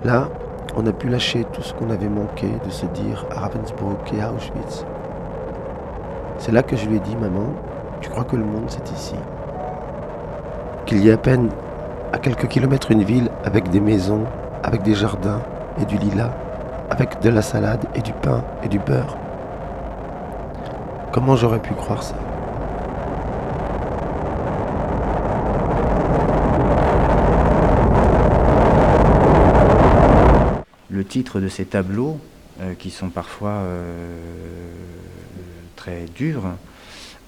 Là, 0.03 0.29
on 0.75 0.86
a 0.86 0.91
pu 0.91 1.10
lâcher 1.10 1.46
tout 1.53 1.63
ce 1.63 1.74
qu'on 1.74 1.89
avait 1.89 2.10
manqué 2.10 2.48
de 2.63 2.70
se 2.70 2.86
dire 2.88 3.25
à 3.32 3.39
Ravensbrück 3.39 4.13
et 4.13 4.22
à 4.22 4.32
Auschwitz. 4.32 4.86
C'est 6.45 6.51
là 6.51 6.61
que 6.61 6.75
je 6.75 6.87
lui 6.87 6.97
ai 6.97 6.99
dit, 6.99 7.15
maman, 7.15 7.47
tu 8.01 8.09
crois 8.11 8.23
que 8.23 8.35
le 8.35 8.43
monde 8.43 8.65
c'est 8.67 8.91
ici? 8.91 9.15
Qu'il 10.85 11.03
y 11.03 11.09
a 11.09 11.15
à 11.15 11.17
peine 11.17 11.49
à 12.13 12.19
quelques 12.19 12.47
kilomètres 12.47 12.91
une 12.91 13.01
ville 13.01 13.31
avec 13.43 13.71
des 13.71 13.79
maisons, 13.79 14.25
avec 14.61 14.83
des 14.83 14.93
jardins 14.93 15.41
et 15.81 15.85
du 15.85 15.97
lilas, 15.97 16.35
avec 16.91 17.19
de 17.19 17.29
la 17.29 17.41
salade 17.41 17.83
et 17.95 18.01
du 18.01 18.13
pain 18.13 18.43
et 18.63 18.67
du 18.67 18.77
beurre. 18.77 19.17
Comment 21.11 21.35
j'aurais 21.35 21.57
pu 21.57 21.73
croire 21.73 22.03
ça? 22.03 22.13
Titre 31.07 31.39
de 31.39 31.47
ces 31.47 31.65
tableaux, 31.65 32.17
euh, 32.61 32.73
qui 32.73 32.89
sont 32.89 33.09
parfois 33.09 33.51
euh, 33.51 34.17
durs, 36.15 36.43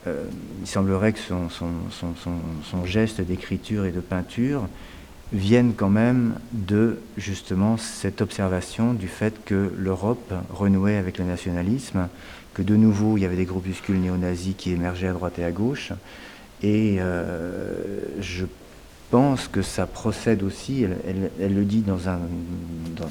euh, 0.08 0.24
il 0.62 0.68
semblerait 0.68 1.14
que 1.14 1.20
son, 1.20 1.50
son 1.50 2.86
geste 2.86 3.22
d'écriture 3.22 3.86
et 3.86 3.92
de 3.92 4.00
peinture 4.00 4.68
vienne 5.34 5.74
quand 5.76 5.90
même 5.90 6.36
de 6.54 7.00
justement 7.18 7.78
cette 7.78 8.22
observation 8.22 8.94
du 8.94 9.08
fait 9.08 9.44
que 9.44 9.74
l'Europe 9.78 10.34
renouait 10.50 10.96
avec 10.96 11.18
le 11.18 11.26
nationalisme, 11.26 12.08
que 12.54 12.62
de 12.62 12.76
nouveau 12.76 13.18
il 13.18 13.22
y 13.22 13.26
avait 13.26 13.36
des 13.36 13.46
groupuscules 13.46 14.00
néo-nazis 14.00 14.56
qui 14.58 14.72
émergeaient 14.72 15.10
à 15.10 15.14
droite 15.14 15.38
et 15.40 15.44
à 15.44 15.52
gauche. 15.52 15.92
Et 16.64 17.00
je 18.20 18.46
pense 19.10 19.48
que 19.48 19.62
ça 19.62 19.86
procède 19.86 20.44
aussi, 20.44 20.86
elle, 21.40 21.54
le 21.54 21.66
dit 21.66 21.82
dans, 21.82 22.10
un, 22.10 22.20
dans, 22.96 23.08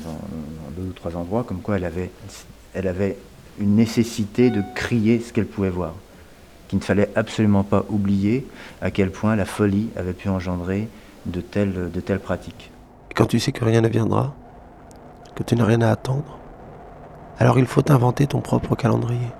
deux 0.76 0.88
ou 0.88 0.92
trois 0.92 1.16
endroits, 1.16 1.44
comme 1.44 1.60
quoi 1.60 1.76
elle 1.76 1.84
avait, 1.84 2.10
elle 2.74 2.88
avait 2.88 3.16
une 3.58 3.76
nécessité 3.76 4.50
de 4.50 4.62
crier 4.74 5.20
ce 5.20 5.32
qu'elle 5.32 5.46
pouvait 5.46 5.70
voir, 5.70 5.94
qu'il 6.68 6.78
ne 6.78 6.84
fallait 6.84 7.10
absolument 7.14 7.64
pas 7.64 7.84
oublier 7.88 8.46
à 8.80 8.90
quel 8.90 9.10
point 9.10 9.36
la 9.36 9.44
folie 9.44 9.90
avait 9.96 10.12
pu 10.12 10.28
engendrer 10.28 10.88
de 11.26 11.40
telles, 11.40 11.90
de 11.92 12.00
telles 12.00 12.20
pratiques. 12.20 12.70
quand 13.14 13.26
tu 13.26 13.40
sais 13.40 13.52
que 13.52 13.64
rien 13.64 13.80
ne 13.80 13.88
viendra, 13.88 14.34
que 15.34 15.42
tu 15.42 15.56
n'as 15.56 15.64
rien 15.64 15.80
à 15.80 15.90
attendre, 15.90 16.38
alors 17.38 17.58
il 17.58 17.66
faut 17.66 17.90
inventer 17.90 18.26
ton 18.26 18.40
propre 18.40 18.76
calendrier. 18.76 19.30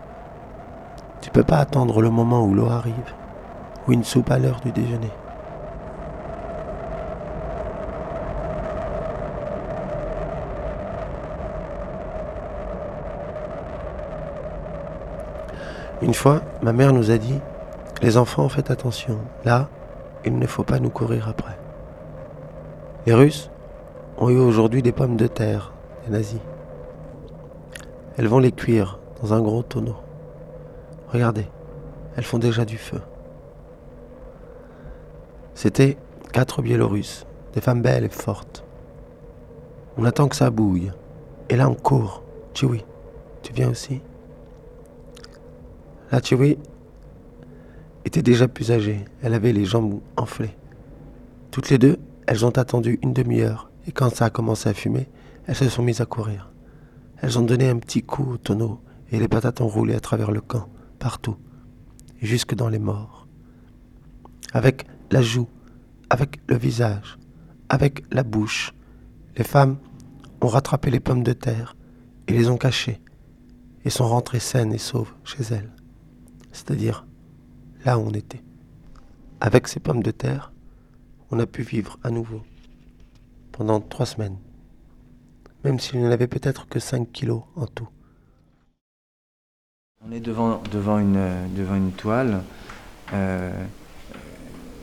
Tu 1.21 1.31
peux 1.31 1.45
pas 1.45 1.59
attendre 1.59 2.01
le 2.01 2.11
moment 2.11 2.45
où 2.45 2.55
l'eau 2.55 2.69
arrive, 2.69 3.15
ou 3.87 3.93
une 3.93 4.05
soupe 4.05 4.31
à 4.31 4.39
l'heure 4.39 4.61
du 4.61 4.73
déjeuner. 4.73 5.11
Une 16.07 16.15
fois, 16.15 16.43
ma 16.63 16.73
mère 16.73 16.93
nous 16.93 17.11
a 17.11 17.19
dit 17.19 17.41
Les 18.01 18.17
enfants, 18.17 18.49
faites 18.49 18.71
attention. 18.71 19.19
Là, 19.45 19.69
il 20.25 20.39
ne 20.39 20.47
faut 20.47 20.63
pas 20.63 20.79
nous 20.79 20.89
courir 20.89 21.29
après. 21.29 21.59
Les 23.07 23.13
Russes 23.13 23.51
ont 24.17 24.31
eu 24.31 24.39
aujourd'hui 24.39 24.83
des 24.83 24.93
pommes 24.93 25.17
de 25.17 25.27
terre, 25.27 25.73
des 26.05 26.13
nazis. 26.13 26.39
Elles 28.17 28.29
vont 28.29 28.39
les 28.39 28.53
cuire 28.53 29.01
dans 29.21 29.35
un 29.35 29.41
gros 29.41 29.65
tonneau. 29.65 29.97
Regardez, 31.09 31.49
elles 32.17 32.25
font 32.25 32.39
déjà 32.39 32.65
du 32.65 32.79
feu. 32.79 33.01
C'était 35.55 35.97
quatre 36.33 36.63
Biélorusses, 36.63 37.27
des 37.53 37.61
femmes 37.61 37.83
belles 37.83 38.05
et 38.05 38.11
fortes. 38.11 38.63
On 39.99 40.05
attend 40.05 40.29
que 40.29 40.37
ça 40.37 40.51
bouille. 40.51 40.93
Et 41.49 41.57
là, 41.57 41.69
on 41.69 41.75
court. 41.75 42.23
oui, 42.63 42.85
tu 43.43 43.53
viens 43.53 43.71
aussi? 43.71 44.03
La 46.13 46.23
Chewie 46.23 46.57
était 48.05 48.23
déjà 48.23 48.47
plus 48.47 48.71
âgée. 48.71 49.05
Elle 49.23 49.35
avait 49.35 49.53
les 49.53 49.65
jambes 49.65 50.01
enflées. 50.17 50.57
Toutes 51.51 51.71
les 51.71 51.79
deux, 51.79 51.99
elles 52.27 52.45
ont 52.47 52.57
attendu 52.57 52.99
une 53.03 53.13
demi-heure. 53.13 53.71
Et 53.89 53.93
quand 53.93 54.11
ça 54.11 54.27
a 54.27 54.31
commencé 54.31 54.69
à 54.69 54.75
fumer, 54.75 55.09
elles 55.47 55.57
se 55.57 55.69
sont 55.69 55.83
mises 55.83 56.01
à 56.01 56.07
courir. 56.07 56.53
Elles 57.21 57.39
ont 57.39 57.43
donné 57.43 57.69
un 57.69 57.79
petit 57.79 58.03
coup 58.03 58.33
au 58.33 58.37
tonneau 58.37 58.81
et 59.11 59.19
les 59.19 59.29
patates 59.29 59.61
ont 59.61 59.69
roulé 59.69 59.95
à 59.95 60.01
travers 60.01 60.31
le 60.31 60.41
camp, 60.41 60.69
partout, 60.99 61.37
jusque 62.21 62.55
dans 62.55 62.69
les 62.69 62.79
morts. 62.79 63.27
Avec 64.53 64.87
la 65.11 65.23
joue, 65.23 65.49
avec 66.11 66.41
le 66.49 66.57
visage, 66.57 67.19
avec 67.69 68.05
la 68.13 68.23
bouche, 68.23 68.75
les 69.37 69.45
femmes 69.45 69.79
ont 70.41 70.49
rattrapé 70.49 70.91
les 70.91 71.01
pommes 71.01 71.23
de 71.23 71.33
terre 71.33 71.77
et 72.29 72.33
les 72.33 72.49
ont 72.49 72.57
cachées 72.57 73.01
et 73.85 73.91
sont 73.91 74.07
rentrées 74.07 74.41
saines 74.41 74.73
et 74.73 74.79
sauves 74.79 75.13
chez 75.25 75.43
elles 75.53 75.71
c'est-à-dire 76.57 77.07
là 77.85 77.99
où 77.99 78.03
on 78.03 78.13
était. 78.13 78.43
Avec 79.41 79.69
ces 79.69 79.79
pommes 79.79 80.03
de 80.03 80.11
terre, 80.11 80.53
on 81.31 81.39
a 81.39 81.47
pu 81.47 81.63
vivre 81.63 81.99
à 82.03 82.11
nouveau 82.11 82.43
pendant 83.53 83.81
trois 83.81 84.07
semaines, 84.07 84.39
même 85.65 85.79
s'il 85.79 86.01
n'y 86.01 86.07
en 86.07 86.11
avait 86.11 86.27
peut-être 86.27 86.67
que 86.67 86.79
5 86.79 87.13
kilos 87.13 87.43
en 87.57 87.67
tout. 87.67 87.89
On 90.09 90.13
est 90.13 90.21
devant, 90.21 90.61
une, 90.99 91.93
toile. 91.97 92.43
Euh, 93.13 93.51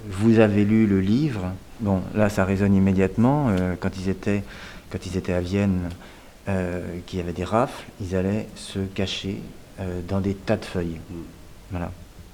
vous 0.09 0.39
avez 0.39 0.65
lu 0.65 0.85
le 0.85 1.01
livre. 1.01 1.53
Bon, 1.79 2.01
là, 2.13 2.29
ça 2.29 2.45
résonne 2.45 2.75
immédiatement. 2.75 3.49
Euh, 3.49 3.75
quand, 3.79 3.97
ils 3.97 4.09
étaient, 4.09 4.43
quand 4.91 5.05
ils 5.05 5.17
étaient 5.17 5.33
à 5.33 5.41
Vienne, 5.41 5.89
euh, 6.49 6.99
qu'il 7.05 7.19
y 7.19 7.21
avait 7.21 7.33
des 7.33 7.45
rafles, 7.45 7.85
ils 8.01 8.15
allaient 8.15 8.47
se 8.55 8.79
cacher 8.79 9.41
dans 10.07 10.21
des 10.21 10.35
tas 10.35 10.55
de 10.55 10.65
feuilles 10.65 10.99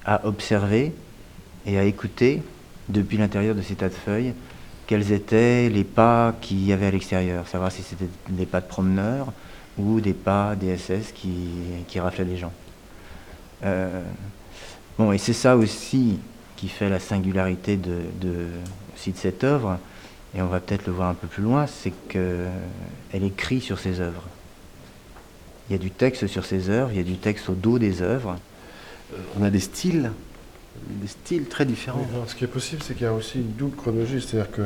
à 0.04 0.26
observer 0.26 0.92
et 1.66 1.78
à 1.78 1.84
écouter 1.84 2.42
depuis 2.88 3.16
l'intérieur 3.16 3.54
de 3.54 3.62
ces 3.62 3.74
tas 3.74 3.88
de 3.88 3.94
feuilles 3.94 4.34
quels 4.90 5.12
étaient 5.12 5.68
les 5.68 5.84
pas 5.84 6.34
qu'il 6.40 6.66
y 6.66 6.72
avait 6.72 6.86
à 6.86 6.90
l'extérieur, 6.90 7.46
savoir 7.46 7.70
si 7.70 7.80
c'était 7.80 8.08
des 8.28 8.44
pas 8.44 8.60
de 8.60 8.66
promeneurs 8.66 9.32
ou 9.78 10.00
des 10.00 10.14
pas 10.14 10.56
des 10.56 10.76
SS 10.76 11.12
qui, 11.12 12.00
raflaient 12.00 12.24
les 12.24 12.36
gens. 12.36 12.52
Euh, 13.64 14.02
bon, 14.98 15.12
et 15.12 15.18
c'est 15.18 15.32
ça 15.32 15.56
aussi 15.56 16.18
qui 16.56 16.68
fait 16.68 16.88
la 16.88 16.98
singularité 16.98 17.76
de, 17.76 17.98
de, 18.20 18.28
de 18.28 19.16
cette 19.16 19.44
œuvre, 19.44 19.78
et 20.34 20.42
on 20.42 20.46
va 20.46 20.58
peut-être 20.58 20.88
le 20.88 20.92
voir 20.92 21.08
un 21.08 21.14
peu 21.14 21.28
plus 21.28 21.44
loin, 21.44 21.68
c'est 21.68 21.92
qu'elle 22.08 23.22
écrit 23.22 23.60
sur 23.60 23.78
ses 23.78 24.00
œuvres. 24.00 24.24
Il 25.68 25.72
y 25.74 25.76
a 25.76 25.78
du 25.78 25.92
texte 25.92 26.26
sur 26.26 26.44
ses 26.44 26.68
œuvres, 26.68 26.90
il 26.90 26.96
y 26.96 27.00
a 27.00 27.04
du 27.04 27.16
texte 27.16 27.48
au 27.48 27.54
dos 27.54 27.78
des 27.78 28.02
œuvres, 28.02 28.36
on 29.38 29.42
a 29.42 29.50
des 29.50 29.60
styles, 29.60 30.10
des 30.88 31.08
styles 31.08 31.46
très 31.46 31.64
différents. 31.64 32.06
ce 32.26 32.34
qui 32.34 32.44
est 32.44 32.48
possible, 32.48 32.82
c'est 32.82 32.94
qu'il 32.94 33.04
y 33.04 33.08
a 33.08 33.14
aussi 33.14 33.38
une 33.38 33.52
double 33.52 33.76
chronologie, 33.76 34.20
c'est-à-dire 34.20 34.50
que 34.50 34.62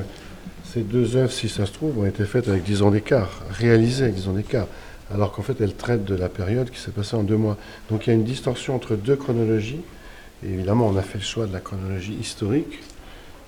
ces 0.72 0.80
deux 0.80 1.16
œuvres, 1.16 1.32
si 1.32 1.48
ça 1.48 1.66
se 1.66 1.72
trouve, 1.72 1.98
ont 1.98 2.06
été 2.06 2.24
faites 2.24 2.48
avec 2.48 2.64
10 2.64 2.82
ans 2.82 2.90
d'écart, 2.90 3.42
réalisées 3.50 4.04
avec 4.04 4.16
10 4.16 4.28
ans 4.28 4.32
d'écart, 4.32 4.66
alors 5.12 5.32
qu'en 5.32 5.42
fait, 5.42 5.60
elles 5.60 5.74
traitent 5.74 6.04
de 6.04 6.14
la 6.14 6.28
période 6.28 6.70
qui 6.70 6.80
s'est 6.80 6.90
passée 6.90 7.16
en 7.16 7.22
deux 7.22 7.36
mois. 7.36 7.56
Donc 7.90 8.06
il 8.06 8.10
y 8.10 8.12
a 8.12 8.16
une 8.16 8.24
distorsion 8.24 8.74
entre 8.74 8.96
deux 8.96 9.16
chronologies. 9.16 9.80
Et 10.44 10.52
évidemment, 10.52 10.88
on 10.88 10.96
a 10.96 11.02
fait 11.02 11.18
le 11.18 11.24
choix 11.24 11.46
de 11.46 11.52
la 11.52 11.60
chronologie 11.60 12.14
historique, 12.14 12.80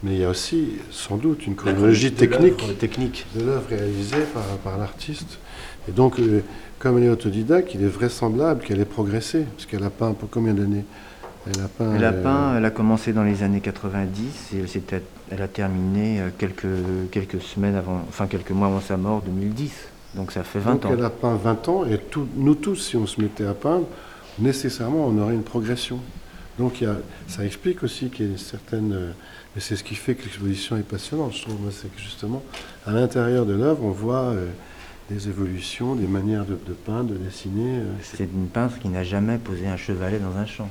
Mais 0.02 0.12
il 0.14 0.20
y 0.20 0.24
a 0.24 0.28
aussi, 0.28 0.74
sans 0.90 1.16
doute, 1.16 1.46
une 1.46 1.56
chronologie 1.56 2.12
technique, 2.12 2.78
technique 2.78 3.26
de 3.34 3.44
l'œuvre 3.44 3.68
réalisée 3.70 4.24
par, 4.32 4.44
par 4.62 4.78
l'artiste. 4.78 5.38
Et 5.88 5.92
donc, 5.92 6.18
euh, 6.18 6.40
comme 6.78 6.98
elle 6.98 7.04
est 7.04 7.10
autodidacte, 7.10 7.74
il 7.74 7.82
est 7.82 7.88
vraisemblable 7.88 8.62
qu'elle 8.62 8.80
ait 8.80 8.84
progressé, 8.84 9.46
parce 9.54 9.66
qu'elle 9.66 9.84
a 9.84 9.90
peint 9.90 10.12
pour 10.12 10.28
combien 10.30 10.54
d'années? 10.54 10.84
Elle 11.46 11.62
a 11.62 11.68
peint. 11.68 11.94
Elle 11.94 12.04
a, 12.04 12.12
peint, 12.12 12.56
elle 12.56 12.64
a 12.64 12.70
commencé 12.70 13.12
dans 13.12 13.22
les 13.22 13.42
années 13.42 13.60
90 13.60 14.54
et 14.54 14.64
elle, 14.92 15.02
elle 15.30 15.42
a 15.42 15.48
terminé 15.48 16.20
euh, 16.20 16.28
quelques, 16.36 16.66
quelques 17.12 17.40
semaines 17.40 17.76
avant, 17.76 18.00
enfin 18.08 18.26
quelques 18.26 18.50
mois 18.50 18.66
avant 18.66 18.80
sa 18.80 18.96
mort, 18.96 19.22
2010. 19.24 19.70
Donc 20.16 20.32
ça 20.32 20.42
fait 20.42 20.58
20 20.58 20.72
donc 20.72 20.84
ans. 20.86 20.90
Elle 20.92 21.04
a 21.04 21.10
peint 21.10 21.36
20 21.36 21.68
ans 21.68 21.84
et 21.84 22.00
nous 22.36 22.54
tous, 22.54 22.76
si 22.76 22.96
on 22.96 23.06
se 23.06 23.20
mettait 23.20 23.46
à 23.46 23.54
peindre, 23.54 23.86
nécessairement 24.38 25.06
on 25.06 25.18
aurait 25.18 25.34
une 25.34 25.44
progression. 25.44 26.00
Donc 26.58 26.80
il 26.80 26.84
y 26.84 26.86
a, 26.86 26.96
ça 27.28 27.44
explique 27.44 27.82
aussi 27.82 28.08
qu'il 28.08 28.26
y 28.26 28.28
a 28.28 28.32
une 28.32 28.38
certaine. 28.38 28.92
Euh, 28.92 29.10
et 29.56 29.60
c'est 29.60 29.76
ce 29.76 29.84
qui 29.84 29.94
fait 29.94 30.14
que 30.14 30.24
l'exposition 30.24 30.76
est 30.76 30.82
passionnante, 30.82 31.32
je 31.34 31.42
trouve. 31.42 31.70
C'est 31.70 31.94
que 31.94 32.00
justement, 32.00 32.42
à 32.86 32.92
l'intérieur 32.92 33.46
de 33.46 33.54
l'œuvre, 33.54 33.84
on 33.84 33.90
voit 33.90 34.34
des 35.10 35.28
évolutions, 35.28 35.94
des 35.94 36.06
manières 36.06 36.44
de, 36.44 36.54
peindre, 36.54 37.10
de 37.10 37.16
dessiner. 37.16 37.78
Euh, 37.78 37.92
c'est 38.02 38.24
une 38.24 38.48
peintre 38.48 38.78
qui 38.78 38.88
n'a 38.88 39.04
jamais 39.04 39.38
posé 39.38 39.66
un 39.66 39.76
chevalet 39.76 40.18
dans 40.18 40.36
un 40.36 40.46
champ. 40.46 40.68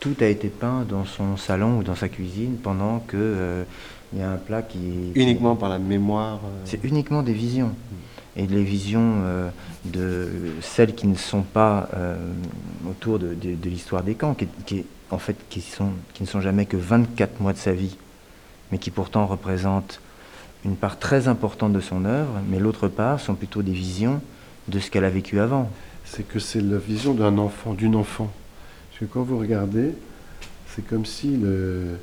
Tout 0.00 0.14
a 0.20 0.26
été 0.26 0.48
peint 0.48 0.84
dans 0.88 1.04
son 1.04 1.36
salon 1.36 1.78
ou 1.78 1.82
dans 1.82 1.94
sa 1.94 2.08
cuisine 2.08 2.56
pendant 2.62 3.00
que 3.00 3.16
euh, 3.16 3.64
il 4.12 4.20
y 4.20 4.22
a 4.22 4.30
un 4.30 4.36
plat 4.36 4.62
qui 4.62 4.78
uniquement 5.14 5.56
par 5.56 5.68
la 5.68 5.78
mémoire. 5.78 6.40
Euh. 6.44 6.62
C'est 6.64 6.82
uniquement 6.84 7.22
des 7.22 7.32
visions 7.32 7.72
et 8.36 8.46
les 8.46 8.62
visions 8.62 9.16
de 9.84 10.28
celles 10.60 10.94
qui 10.94 11.08
ne 11.08 11.16
sont 11.16 11.42
pas 11.42 11.88
autour 12.88 13.18
de, 13.18 13.34
l'histoire 13.64 14.04
des 14.04 14.14
camps, 14.14 14.36
qui, 14.64 14.84
en 15.10 15.18
fait 15.18 15.36
qui 15.48 15.60
sont 15.60 15.90
qui 16.14 16.22
ne 16.22 16.28
sont 16.28 16.40
jamais 16.40 16.64
que 16.64 16.76
24 16.76 17.40
mois 17.40 17.52
de 17.52 17.58
sa 17.58 17.72
vie, 17.72 17.96
mais 18.70 18.78
qui 18.78 18.92
pourtant 18.92 19.26
représentent 19.26 20.00
une 20.64 20.76
part 20.76 20.98
très 20.98 21.28
importante 21.28 21.72
de 21.72 21.80
son 21.80 22.04
œuvre, 22.04 22.32
mais 22.48 22.58
l'autre 22.58 22.88
part 22.88 23.20
sont 23.20 23.34
plutôt 23.34 23.62
des 23.62 23.72
visions 23.72 24.20
de 24.68 24.78
ce 24.78 24.90
qu'elle 24.90 25.04
a 25.04 25.10
vécu 25.10 25.40
avant. 25.40 25.70
C'est 26.04 26.26
que 26.26 26.38
c'est 26.38 26.60
la 26.60 26.78
vision 26.78 27.14
d'un 27.14 27.38
enfant, 27.38 27.74
d'une 27.74 27.94
enfant. 27.94 28.30
Parce 28.90 29.00
que 29.00 29.04
quand 29.04 29.22
vous 29.22 29.38
regardez, 29.38 29.92
c'est 30.74 30.86
comme 30.86 31.06
si 31.06 31.36
le, 31.36 31.98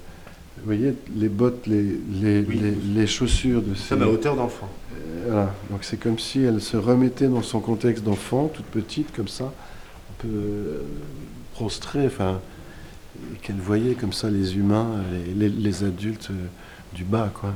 vous 0.58 0.66
voyez 0.66 0.96
les 1.16 1.30
bottes, 1.30 1.68
les, 1.68 2.00
les, 2.12 2.42
les, 2.42 3.08
chaussures 3.08 3.62
de 3.62 3.76
ces... 3.76 3.94
à 3.94 4.08
hauteur 4.08 4.36
d'enfant. 4.36 4.70
Euh, 4.94 5.26
voilà. 5.28 5.54
Donc 5.70 5.84
c'est 5.84 5.98
comme 5.98 6.18
si 6.18 6.42
elle 6.42 6.62
se 6.62 6.78
remettait 6.78 7.28
dans 7.28 7.42
son 7.42 7.60
contexte 7.60 8.04
d'enfant, 8.04 8.48
toute 8.48 8.66
petite 8.66 9.14
comme 9.14 9.28
ça, 9.28 9.46
un 9.46 10.14
peu 10.20 10.28
euh, 10.28 10.82
prostrée, 11.54 12.06
enfin, 12.06 12.40
qu'elle 13.42 13.58
voyait 13.58 13.96
comme 13.96 14.14
ça 14.14 14.30
les 14.30 14.56
humains, 14.56 15.04
les, 15.36 15.84
adultes 15.84 16.30
euh, 16.32 16.48
du 16.94 17.04
bas, 17.04 17.32
quoi. 17.34 17.54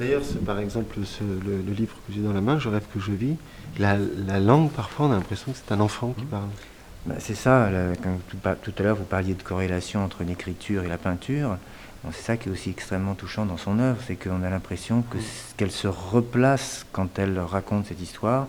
D'ailleurs, 0.00 0.22
par 0.46 0.58
exemple, 0.58 0.96
le, 1.20 1.74
livre 1.74 1.94
que 2.06 2.14
j'ai 2.14 2.22
dans 2.22 2.32
la 2.32 2.40
main, 2.40 2.58
Je 2.58 2.70
rêve 2.70 2.84
que 2.92 2.98
je 2.98 3.12
vis, 3.12 3.36
la, 3.78 3.98
langue, 4.40 4.70
parfois, 4.70 5.06
on 5.06 5.12
a 5.12 5.14
l'impression 5.14 5.52
que 5.52 5.58
c'est 5.62 5.74
un 5.74 5.80
enfant 5.80 6.14
qui 6.16 6.24
mmh. 6.24 6.28
parle. 6.28 6.48
Bah, 7.04 7.14
c'est 7.18 7.34
ça, 7.34 7.68
quand 8.02 8.18
tout, 8.62 8.72
à 8.78 8.82
l'heure 8.82 8.96
vous 8.96 9.04
parliez 9.04 9.34
de 9.34 9.42
corrélation 9.42 10.02
entre 10.02 10.24
l'écriture 10.24 10.84
et 10.84 10.88
la 10.88 10.96
peinture. 10.96 11.58
C'est 12.12 12.22
ça 12.22 12.36
qui 12.38 12.48
est 12.48 12.52
aussi 12.52 12.70
extrêmement 12.70 13.14
touchant 13.14 13.44
dans 13.44 13.58
son 13.58 13.78
œuvre, 13.78 13.98
c'est 14.06 14.16
qu'on 14.16 14.42
a 14.42 14.48
l'impression 14.48 15.00
mmh. 15.00 15.18
qu'elle 15.58 15.70
se 15.70 15.86
replace 15.86 16.86
quand 16.92 17.18
elle 17.18 17.38
raconte 17.38 17.86
cette 17.86 18.00
histoire 18.00 18.46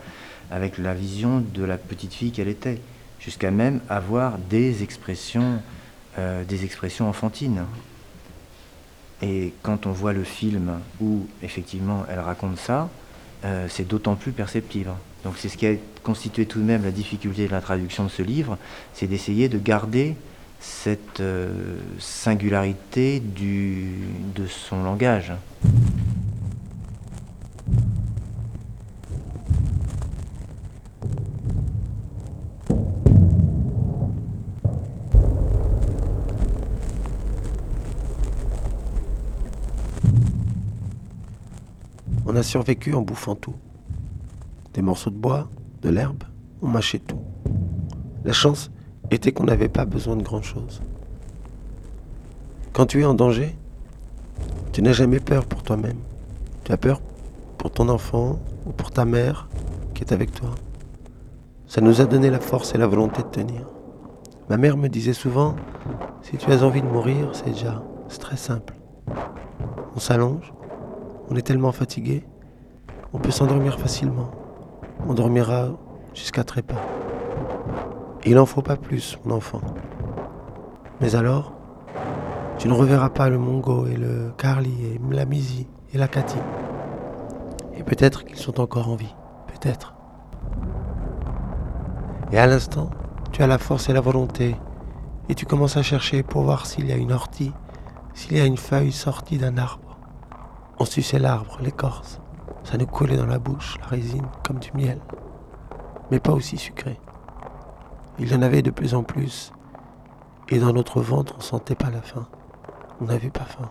avec 0.52 0.78
la 0.78 0.94
vision 0.94 1.44
de 1.54 1.66
la 1.66 1.78
petite 1.78 2.14
fille 2.14 2.32
qu'elle 2.32 2.48
était, 2.48 2.80
jusqu'à 3.20 3.52
même 3.52 3.82
avoir 3.90 4.38
des 4.38 4.84
expressions, 4.84 5.62
euh, 6.18 6.46
des 6.46 6.64
expressions 6.64 7.10
enfantines. 7.10 7.66
Et 9.22 9.54
quand 9.62 9.86
on 9.86 9.92
voit 9.92 10.14
le 10.14 10.24
film 10.24 10.80
où 11.00 11.28
effectivement 11.44 12.06
elle 12.10 12.20
raconte 12.20 12.58
ça, 12.58 12.90
euh, 13.46 13.68
c'est 13.70 13.88
d'autant 13.88 14.16
plus 14.16 14.32
perceptible. 14.32 14.92
Donc 15.24 15.36
c'est 15.38 15.50
ce 15.50 15.58
qui 15.58 15.68
a 15.68 15.74
constitué 16.04 16.46
tout 16.46 16.60
de 16.60 16.64
même 16.64 16.84
la 16.84 16.92
difficulté 16.92 17.48
de 17.48 17.52
la 17.52 17.62
traduction 17.62 18.04
de 18.04 18.10
ce 18.10 18.24
livre, 18.24 18.58
c'est 18.94 19.08
d'essayer 19.08 19.50
de 19.50 19.60
garder 19.60 20.16
cette 20.60 21.20
euh, 21.20 21.78
singularité 22.00 23.22
de 23.22 24.48
son 24.48 24.84
langage. 24.84 25.34
A 42.42 42.44
survécu 42.44 42.96
en 42.96 43.04
bouffant 43.04 43.36
tout. 43.36 43.54
Des 44.74 44.82
morceaux 44.82 45.12
de 45.12 45.16
bois, 45.16 45.48
de 45.84 45.90
l'herbe, 45.90 46.24
on 46.64 46.68
mâchait 46.68 46.98
tout. 46.98 47.22
La 48.26 48.34
chance 48.34 48.72
était 49.12 49.32
qu'on 49.32 49.44
n'avait 49.44 49.70
pas 49.70 49.86
besoin 49.86 50.16
de 50.16 50.24
grand-chose. 50.24 50.82
Quand 52.74 52.88
tu 52.88 53.02
es 53.02 53.06
en 53.06 53.14
danger, 53.14 53.56
tu 54.72 54.82
n'as 54.82 54.92
jamais 54.92 55.20
peur 55.20 55.46
pour 55.46 55.62
toi-même. 55.62 56.00
Tu 56.64 56.72
as 56.72 56.78
peur 56.78 57.00
pour 57.60 57.70
ton 57.70 57.90
enfant 57.90 58.40
ou 58.66 58.72
pour 58.72 58.90
ta 58.90 59.06
mère 59.06 59.48
qui 59.94 60.04
est 60.04 60.12
avec 60.12 60.32
toi. 60.32 60.50
Ça 61.68 61.80
nous 61.80 62.02
a 62.02 62.06
donné 62.06 62.32
la 62.32 62.40
force 62.40 62.74
et 62.74 62.80
la 62.80 62.88
volonté 62.88 63.22
de 63.22 63.28
tenir. 63.28 63.70
Ma 64.50 64.58
mère 64.58 64.78
me 64.78 64.90
disait 64.90 65.14
souvent, 65.14 65.56
si 66.24 66.38
tu 66.38 66.52
as 66.52 66.64
envie 66.64 66.82
de 66.82 66.88
mourir, 66.88 67.30
c'est 67.34 67.52
déjà, 67.52 67.84
c'est 68.10 68.20
très 68.20 68.38
simple. 68.38 68.74
On 69.96 70.00
s'allonge, 70.00 70.52
on 71.30 71.36
est 71.36 71.44
tellement 71.44 71.72
fatigué, 71.72 72.24
on 73.14 73.20
peut 73.20 73.32
s'endormir 73.32 73.80
facilement. 73.80 74.32
On 75.08 75.14
dormira 75.14 75.70
jusqu'à 76.14 76.44
trépas. 76.44 76.82
Il 78.26 78.36
n'en 78.36 78.46
faut 78.46 78.62
pas 78.62 78.78
plus, 78.78 79.18
mon 79.26 79.36
enfant. 79.36 79.62
Mais 81.02 81.16
alors, 81.16 81.54
tu 82.58 82.68
ne 82.68 82.74
reverras 82.74 83.10
pas 83.10 83.30
le 83.30 83.38
Mongo 83.38 83.88
et 83.88 83.96
le 83.96 84.32
Carly 84.38 84.86
et 84.86 85.02
la 85.12 85.26
Misi 85.26 85.68
et 85.94 85.98
la 85.98 86.08
Cathy. 86.08 86.38
Et 87.76 87.84
peut-être 87.84 88.24
qu'ils 88.24 88.38
sont 88.38 88.62
encore 88.62 88.90
en 88.90 88.96
vie. 88.96 89.16
Peut-être. 89.48 89.96
Et 92.32 92.38
à 92.38 92.48
l'instant, 92.48 92.92
tu 93.32 93.42
as 93.42 93.48
la 93.48 93.58
force 93.58 93.90
et 93.90 93.94
la 93.94 94.02
volonté. 94.02 94.56
Et 95.28 95.36
tu 95.36 95.46
commences 95.46 95.78
à 95.78 95.84
chercher 95.84 96.24
pour 96.24 96.44
voir 96.44 96.66
s'il 96.66 96.88
y 96.88 96.92
a 96.92 96.98
une 96.98 97.12
ortie, 97.12 97.52
s'il 98.14 98.38
y 98.38 98.40
a 98.40 98.46
une 98.46 98.58
feuille 98.58 98.92
sortie 98.92 99.38
d'un 99.38 99.58
arbre. 99.58 99.98
On 100.80 100.86
suçait 100.86 101.20
l'arbre, 101.20 101.58
l'écorce. 101.62 102.21
Ça 102.64 102.78
nous 102.78 102.86
collait 102.86 103.18
dans 103.18 103.26
la 103.26 103.40
bouche, 103.40 103.78
la 103.82 103.88
résine, 103.88 104.28
comme 104.46 104.60
du 104.60 104.72
miel. 104.74 105.00
Mais 106.10 106.20
pas 106.20 106.34
aussi 106.34 106.58
sucré. 106.58 107.00
Il 108.20 108.32
y 108.32 108.36
en 108.36 108.42
avait 108.42 108.62
de 108.62 108.72
plus 108.72 108.94
en 108.94 109.04
plus. 109.04 109.52
Et 110.50 110.60
dans 110.60 110.74
notre 110.74 111.02
ventre, 111.02 111.36
on 111.38 111.42
sentait 111.42 111.76
pas 111.76 111.90
la 111.90 112.02
faim. 112.02 112.28
On 113.00 113.06
n'avait 113.06 113.30
pas 113.30 113.46
faim. 113.46 113.70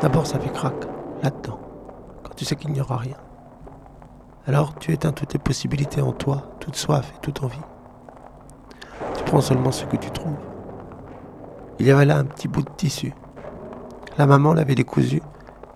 D'abord, 0.00 0.26
ça 0.26 0.38
fait 0.38 0.52
crac, 0.52 0.74
là-dedans, 1.22 1.60
quand 2.22 2.34
tu 2.34 2.44
sais 2.44 2.56
qu'il 2.56 2.72
n'y 2.72 2.80
aura 2.80 2.96
rien. 2.96 3.16
Alors, 4.46 4.74
tu 4.78 4.92
éteins 4.92 5.12
toutes 5.12 5.28
tes 5.28 5.38
possibilités 5.38 6.00
en 6.00 6.12
toi, 6.12 6.42
toute 6.60 6.76
soif 6.76 7.12
et 7.14 7.20
toute 7.20 7.42
envie. 7.42 7.58
Tu 9.16 9.24
prends 9.24 9.40
seulement 9.40 9.72
ce 9.72 9.84
que 9.84 9.96
tu 9.96 10.10
trouves. 10.10 10.38
Il 11.78 11.86
y 11.86 11.90
avait 11.90 12.04
là 12.04 12.18
un 12.18 12.24
petit 12.24 12.48
bout 12.48 12.62
de 12.62 12.70
tissu, 12.70 13.14
la 14.18 14.26
maman 14.26 14.52
l'avait 14.52 14.74
décousu 14.74 15.22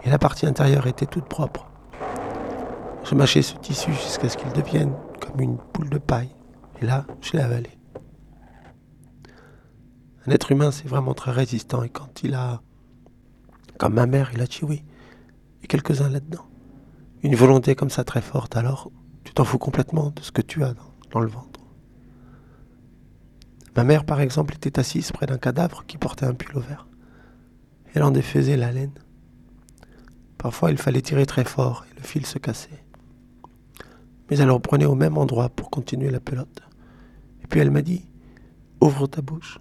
et 0.04 0.10
la 0.10 0.18
partie 0.18 0.46
intérieure 0.46 0.86
était 0.86 1.06
toute 1.06 1.26
propre. 1.26 1.66
Je 3.04 3.14
mâchais 3.14 3.42
ce 3.42 3.56
tissu 3.56 3.92
jusqu'à 3.92 4.28
ce 4.28 4.36
qu'il 4.36 4.52
devienne 4.52 4.92
comme 5.20 5.40
une 5.40 5.58
boule 5.72 5.90
de 5.90 5.98
paille. 5.98 6.34
Et 6.80 6.86
là, 6.86 7.06
je 7.20 7.32
l'ai 7.32 7.42
avalé. 7.42 7.70
Un 10.26 10.30
être 10.30 10.52
humain, 10.52 10.70
c'est 10.70 10.88
vraiment 10.88 11.14
très 11.14 11.30
résistant. 11.30 11.82
Et 11.82 11.90
quand 11.90 12.22
il 12.22 12.34
a, 12.34 12.62
comme 13.78 13.94
ma 13.94 14.06
mère, 14.06 14.30
il 14.32 14.40
a 14.40 14.46
oui, 14.62 14.84
et 15.62 15.66
quelques-uns 15.66 16.08
là-dedans, 16.08 16.46
une 17.22 17.34
volonté 17.34 17.74
comme 17.74 17.90
ça 17.90 18.04
très 18.04 18.22
forte, 18.22 18.56
alors 18.56 18.90
tu 19.24 19.32
t'en 19.32 19.44
fous 19.44 19.58
complètement 19.58 20.10
de 20.10 20.20
ce 20.20 20.32
que 20.32 20.42
tu 20.42 20.62
as 20.64 20.74
dans 21.10 21.20
le 21.20 21.28
ventre. 21.28 21.60
Ma 23.76 23.84
mère, 23.84 24.04
par 24.04 24.20
exemple, 24.20 24.54
était 24.54 24.78
assise 24.78 25.10
près 25.10 25.26
d'un 25.26 25.38
cadavre 25.38 25.84
qui 25.86 25.98
portait 25.98 26.26
un 26.26 26.34
pull 26.34 26.56
au 26.56 26.60
vert. 26.60 26.86
Elle 27.94 28.02
en 28.02 28.10
défaisait 28.10 28.56
la 28.56 28.70
laine. 28.70 28.92
Parfois, 30.44 30.70
il 30.70 30.76
fallait 30.76 31.00
tirer 31.00 31.24
très 31.24 31.46
fort 31.46 31.86
et 31.90 31.96
le 31.96 32.02
fil 32.02 32.26
se 32.26 32.36
cassait. 32.36 32.84
Mais 34.28 34.36
elle 34.36 34.50
reprenait 34.50 34.84
au 34.84 34.94
même 34.94 35.16
endroit 35.16 35.48
pour 35.48 35.70
continuer 35.70 36.10
la 36.10 36.20
pelote. 36.20 36.60
Et 37.42 37.46
puis 37.46 37.60
elle 37.60 37.70
m'a 37.70 37.80
dit 37.80 38.04
Ouvre 38.82 39.06
ta 39.06 39.22
bouche. 39.22 39.58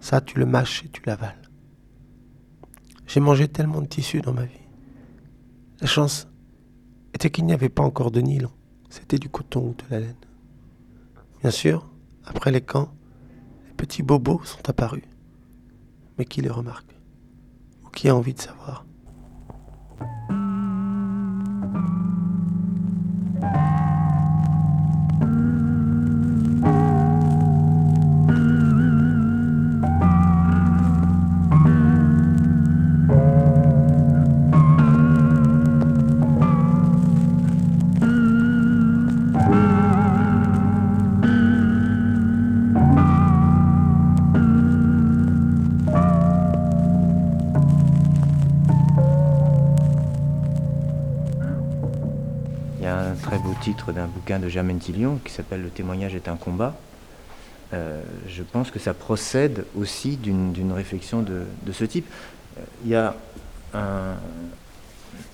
Ça, 0.00 0.20
tu 0.20 0.40
le 0.40 0.46
mâches 0.46 0.84
et 0.84 0.88
tu 0.88 1.00
l'avales. 1.06 1.48
J'ai 3.06 3.20
mangé 3.20 3.46
tellement 3.46 3.80
de 3.82 3.86
tissu 3.86 4.20
dans 4.20 4.32
ma 4.32 4.46
vie. 4.46 4.66
La 5.80 5.86
chance 5.86 6.26
était 7.12 7.30
qu'il 7.30 7.46
n'y 7.46 7.52
avait 7.52 7.68
pas 7.68 7.84
encore 7.84 8.10
de 8.10 8.20
nylon. 8.20 8.50
C'était 8.90 9.20
du 9.20 9.28
coton 9.28 9.68
ou 9.68 9.74
de 9.74 9.84
la 9.92 10.00
laine. 10.00 10.16
Bien 11.40 11.52
sûr, 11.52 11.88
après 12.24 12.50
les 12.50 12.62
camps, 12.62 12.92
les 13.68 13.74
petits 13.74 14.02
bobos 14.02 14.42
sont 14.42 14.68
apparus. 14.68 15.04
Mais 16.18 16.24
qui 16.24 16.40
les 16.40 16.50
remarque? 16.50 16.96
Qui 17.94 18.08
a 18.08 18.16
envie 18.16 18.34
de 18.34 18.40
savoir? 18.40 18.84
Thank 19.98 20.30
you. 20.30 20.43
Titre 53.64 53.92
d'un 53.92 54.06
bouquin 54.06 54.38
de 54.38 54.48
Germaine 54.48 54.78
Tillion 54.78 55.18
qui 55.24 55.32
s'appelle 55.32 55.62
Le 55.62 55.70
témoignage 55.70 56.14
est 56.14 56.28
un 56.28 56.36
combat. 56.36 56.76
Euh, 57.72 58.02
je 58.28 58.42
pense 58.42 58.70
que 58.70 58.78
ça 58.78 58.92
procède 58.92 59.64
aussi 59.74 60.18
d'une 60.18 60.72
réflexion 60.72 61.22
de, 61.22 61.46
ce 61.72 61.84
type. 61.84 62.06
Il 62.84 62.90
y 62.90 62.94
a 62.94 63.16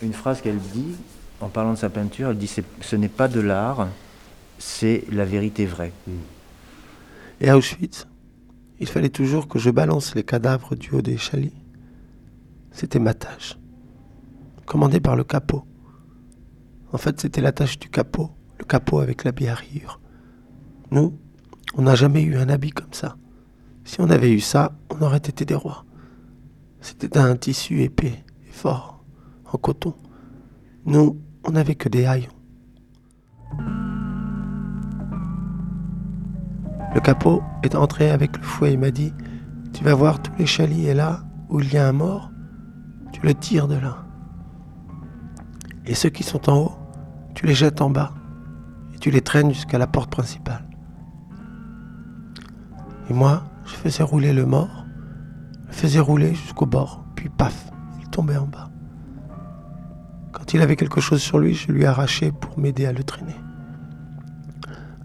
une 0.00 0.12
phrase 0.12 0.40
qu'elle 0.40 0.58
dit 0.58 0.94
en 1.40 1.48
parlant 1.48 1.72
de 1.72 1.78
sa 1.78 1.90
peinture, 1.90 2.30
elle 2.30 2.38
dit 2.38 2.50
ce 2.80 2.96
n'est 2.96 3.08
pas 3.08 3.26
de 3.26 3.40
l'art, 3.40 3.88
c'est 4.58 5.04
la 5.10 5.24
vérité 5.24 5.66
vraie. 5.66 5.92
Et 7.40 7.48
à 7.48 7.56
Auschwitz, 7.56 8.06
il 8.78 8.86
fallait 8.86 9.10
toujours 9.10 9.48
que 9.48 9.58
je 9.58 9.70
balance 9.70 10.14
les 10.14 10.22
cadavres 10.22 10.76
du 10.76 10.90
haut 10.90 11.02
des 11.02 11.16
chalets. 11.16 11.52
C'était 12.72 12.98
ma 12.98 13.14
tâche, 13.14 13.58
commandée 14.66 15.00
par 15.00 15.16
le 15.16 15.24
capot. 15.24 15.64
En 16.92 16.98
fait, 16.98 17.20
c'était 17.20 17.40
la 17.40 17.52
tâche 17.52 17.78
du 17.78 17.88
capot, 17.88 18.30
le 18.58 18.64
capot 18.64 19.00
avec 19.00 19.24
l'habit 19.24 19.48
à. 19.48 19.56
Nous, 20.90 21.18
on 21.76 21.82
n'a 21.82 21.94
jamais 21.94 22.22
eu 22.22 22.36
un 22.36 22.48
habit 22.48 22.70
comme 22.70 22.92
ça. 22.92 23.16
Si 23.84 24.00
on 24.00 24.10
avait 24.10 24.32
eu 24.32 24.40
ça, 24.40 24.72
on 24.90 25.02
aurait 25.02 25.18
été 25.18 25.44
des 25.44 25.54
rois. 25.54 25.84
C'était 26.80 27.18
un 27.18 27.36
tissu 27.36 27.82
épais 27.82 28.24
et 28.46 28.50
fort, 28.50 29.04
en 29.52 29.58
coton. 29.58 29.94
Nous, 30.84 31.20
on 31.44 31.52
n'avait 31.52 31.74
que 31.74 31.88
des 31.88 32.06
haillons. 32.06 32.28
Le 36.92 37.00
capot 37.00 37.42
est 37.62 37.76
entré 37.76 38.10
avec 38.10 38.36
le 38.36 38.42
fouet 38.42 38.72
et 38.72 38.76
m'a 38.76 38.90
dit 38.90 39.12
Tu 39.72 39.84
vas 39.84 39.94
voir 39.94 40.20
tous 40.20 40.32
les 40.38 40.46
chaliers 40.46 40.92
là 40.94 41.22
où 41.48 41.60
il 41.60 41.72
y 41.72 41.76
a 41.76 41.86
un 41.86 41.92
mort, 41.92 42.30
tu 43.12 43.20
le 43.22 43.34
tires 43.34 43.68
de 43.68 43.76
là. 43.76 44.04
Et 45.86 45.94
ceux 45.94 46.10
qui 46.10 46.22
sont 46.22 46.50
en 46.50 46.58
haut, 46.58 46.79
tu 47.40 47.46
les 47.46 47.54
jettes 47.54 47.80
en 47.80 47.88
bas 47.88 48.12
et 48.94 48.98
tu 48.98 49.10
les 49.10 49.22
traînes 49.22 49.54
jusqu'à 49.54 49.78
la 49.78 49.86
porte 49.86 50.10
principale. 50.10 50.62
Et 53.08 53.14
moi, 53.14 53.44
je 53.64 53.70
faisais 53.70 54.02
rouler 54.02 54.34
le 54.34 54.44
mort, 54.44 54.84
le 55.66 55.72
faisais 55.72 56.00
rouler 56.00 56.34
jusqu'au 56.34 56.66
bord, 56.66 57.02
puis 57.14 57.30
paf, 57.30 57.72
il 57.98 58.10
tombait 58.10 58.36
en 58.36 58.46
bas. 58.46 58.68
Quand 60.32 60.52
il 60.52 60.60
avait 60.60 60.76
quelque 60.76 61.00
chose 61.00 61.22
sur 61.22 61.38
lui, 61.38 61.54
je 61.54 61.72
lui 61.72 61.86
arrachais 61.86 62.30
pour 62.30 62.58
m'aider 62.58 62.84
à 62.84 62.92
le 62.92 63.04
traîner. 63.04 63.36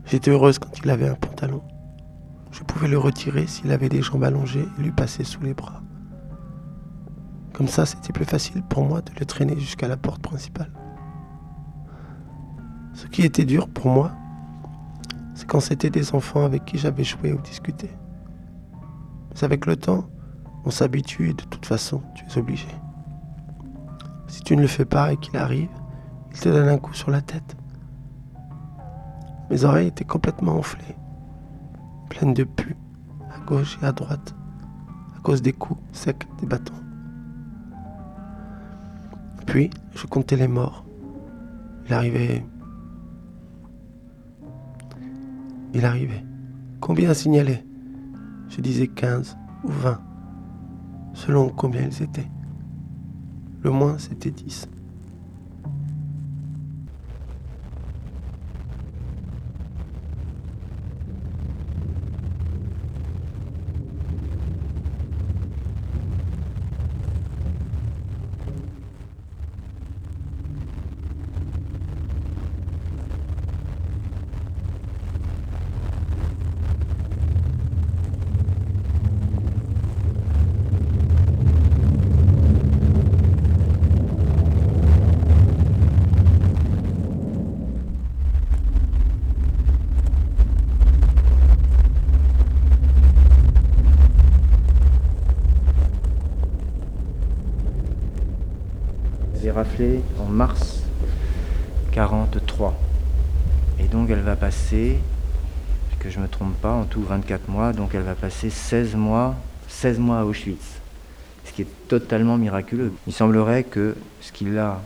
J'étais 0.04 0.32
heureuse 0.32 0.60
quand 0.60 0.78
il 0.84 0.90
avait 0.90 1.08
un 1.08 1.16
pantalon. 1.16 1.64
Je 2.52 2.64
pouvais 2.64 2.90
le 2.90 2.98
retirer 2.98 3.48
s'il 3.48 3.72
avait 3.72 3.88
des 3.88 4.02
jambes 4.02 4.26
allongées 4.26 4.68
et 4.78 4.82
lui 4.82 4.92
passer 4.92 5.24
sous 5.24 5.42
les 5.42 5.54
bras. 5.54 5.82
Comme 7.54 7.70
ça, 7.70 7.86
c'était 7.86 8.12
plus 8.12 8.26
facile 8.26 8.62
pour 8.62 8.84
moi 8.84 9.00
de 9.00 9.12
le 9.18 9.26
traîner 9.26 9.58
jusqu'à 9.58 9.88
la 9.88 9.96
porte 9.96 10.22
principale. 10.22 10.70
Ce 12.96 13.08
qui 13.08 13.24
était 13.24 13.44
dur 13.44 13.68
pour 13.68 13.88
moi, 13.88 14.12
c'est 15.34 15.46
quand 15.46 15.60
c'était 15.60 15.90
des 15.90 16.16
enfants 16.16 16.46
avec 16.46 16.64
qui 16.64 16.78
j'avais 16.78 17.04
joué 17.04 17.34
ou 17.34 17.42
discuté. 17.42 17.90
Mais 19.34 19.44
avec 19.44 19.66
le 19.66 19.76
temps, 19.76 20.06
on 20.64 20.72
s'habitue 20.72 21.32
et 21.32 21.34
de 21.34 21.44
toute 21.44 21.66
façon, 21.66 22.02
tu 22.16 22.26
es 22.26 22.38
obligé. 22.38 22.70
Si 24.28 24.42
tu 24.44 24.56
ne 24.56 24.62
le 24.62 24.68
fais 24.68 24.86
pas 24.86 25.12
et 25.12 25.18
qu'il 25.18 25.36
arrive, 25.36 25.70
il 26.32 26.40
te 26.40 26.48
donne 26.48 26.70
un 26.70 26.78
coup 26.78 26.94
sur 26.94 27.12
la 27.12 27.22
tête. 27.22 27.58
Mes 29.50 29.66
oreilles 29.66 29.88
étaient 29.88 30.06
complètement 30.06 30.54
enflées, 30.56 30.96
pleines 32.10 32.34
de 32.34 32.46
pus, 32.46 32.78
à 33.30 33.40
gauche 33.46 33.78
et 33.82 33.86
à 33.86 33.92
droite, 33.92 34.34
à 35.18 35.20
cause 35.20 35.42
des 35.42 35.54
coups 35.54 35.82
secs 35.92 36.26
des 36.40 36.48
bâtons. 36.48 36.74
Puis, 39.46 39.70
je 39.94 40.08
comptais 40.08 40.38
les 40.38 40.48
morts. 40.48 40.86
Il 41.88 41.94
arrivait 41.94 42.46
Il 45.76 45.84
arrivait. 45.84 46.24
Combien 46.80 47.14
signalait 47.14 47.66
Je 48.48 48.62
disais 48.62 48.88
15 48.88 49.36
ou 49.66 49.68
20, 49.68 50.00
selon 51.14 51.50
combien 51.50 51.82
ils 51.82 52.02
étaient. 52.02 52.30
Le 53.62 53.72
moins, 53.72 53.98
c'était 53.98 54.32
10. 54.32 54.70
en 100.20 100.26
mars 100.26 100.84
43. 101.96 102.78
Et 103.80 103.86
donc 103.86 104.10
elle 104.10 104.20
va 104.20 104.36
passer, 104.36 104.98
que 106.00 106.10
je 106.10 106.18
ne 106.18 106.24
me 106.24 106.28
trompe 106.28 106.54
pas, 106.56 106.74
en 106.74 106.84
tout 106.84 107.02
24 107.02 107.48
mois, 107.50 107.72
donc 107.72 107.96
elle 107.96 108.02
va 108.02 108.16
passer 108.16 108.50
16 108.50 108.96
mois, 108.96 109.34
16 109.70 110.00
mois 110.00 110.20
à 110.20 110.26
Auschwitz. 110.26 110.82
Ce 111.46 111.54
qui 111.54 111.62
est 111.62 111.88
totalement 111.88 112.38
miraculeux. 112.38 112.92
Il 113.08 113.14
semblerait 113.14 113.64
que 113.64 113.96
ce 114.20 114.34
qu'il 114.34 114.58
a 114.58 114.82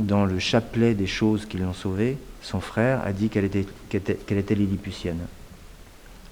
dans 0.00 0.24
le 0.24 0.40
chapelet 0.40 0.94
des 0.94 1.06
choses 1.06 1.46
qui 1.46 1.56
l'ont 1.56 1.72
sauvée, 1.72 2.18
son 2.42 2.60
frère 2.60 3.00
a 3.04 3.12
dit 3.12 3.28
qu'elle 3.28 3.44
était, 3.44 3.66
qu'elle 3.88 4.38
était, 4.38 4.54
lilliputienne 4.56 5.20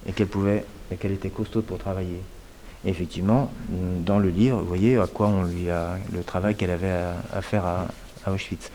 et 0.05 0.11
qu'elle 0.11 0.27
pouvait, 0.27 0.65
et 0.91 0.97
qu'elle 0.97 1.13
était 1.13 1.29
costaud 1.29 1.61
pour 1.61 1.77
travailler 1.77 2.21
effectivement, 2.85 3.51
dans 4.05 4.19
le 4.19 4.29
livre, 4.29 4.59
vous 4.59 4.67
voyez 4.67 4.97
à 4.97 5.07
quoi 5.07 5.27
on 5.27 5.43
lui 5.43 5.69
a 5.69 5.97
le 6.13 6.23
travail 6.23 6.55
qu'elle 6.55 6.71
avait 6.71 6.93
à, 7.33 7.41
faire 7.41 7.65
à, 7.65 7.87
Auschwitz. 8.31 8.71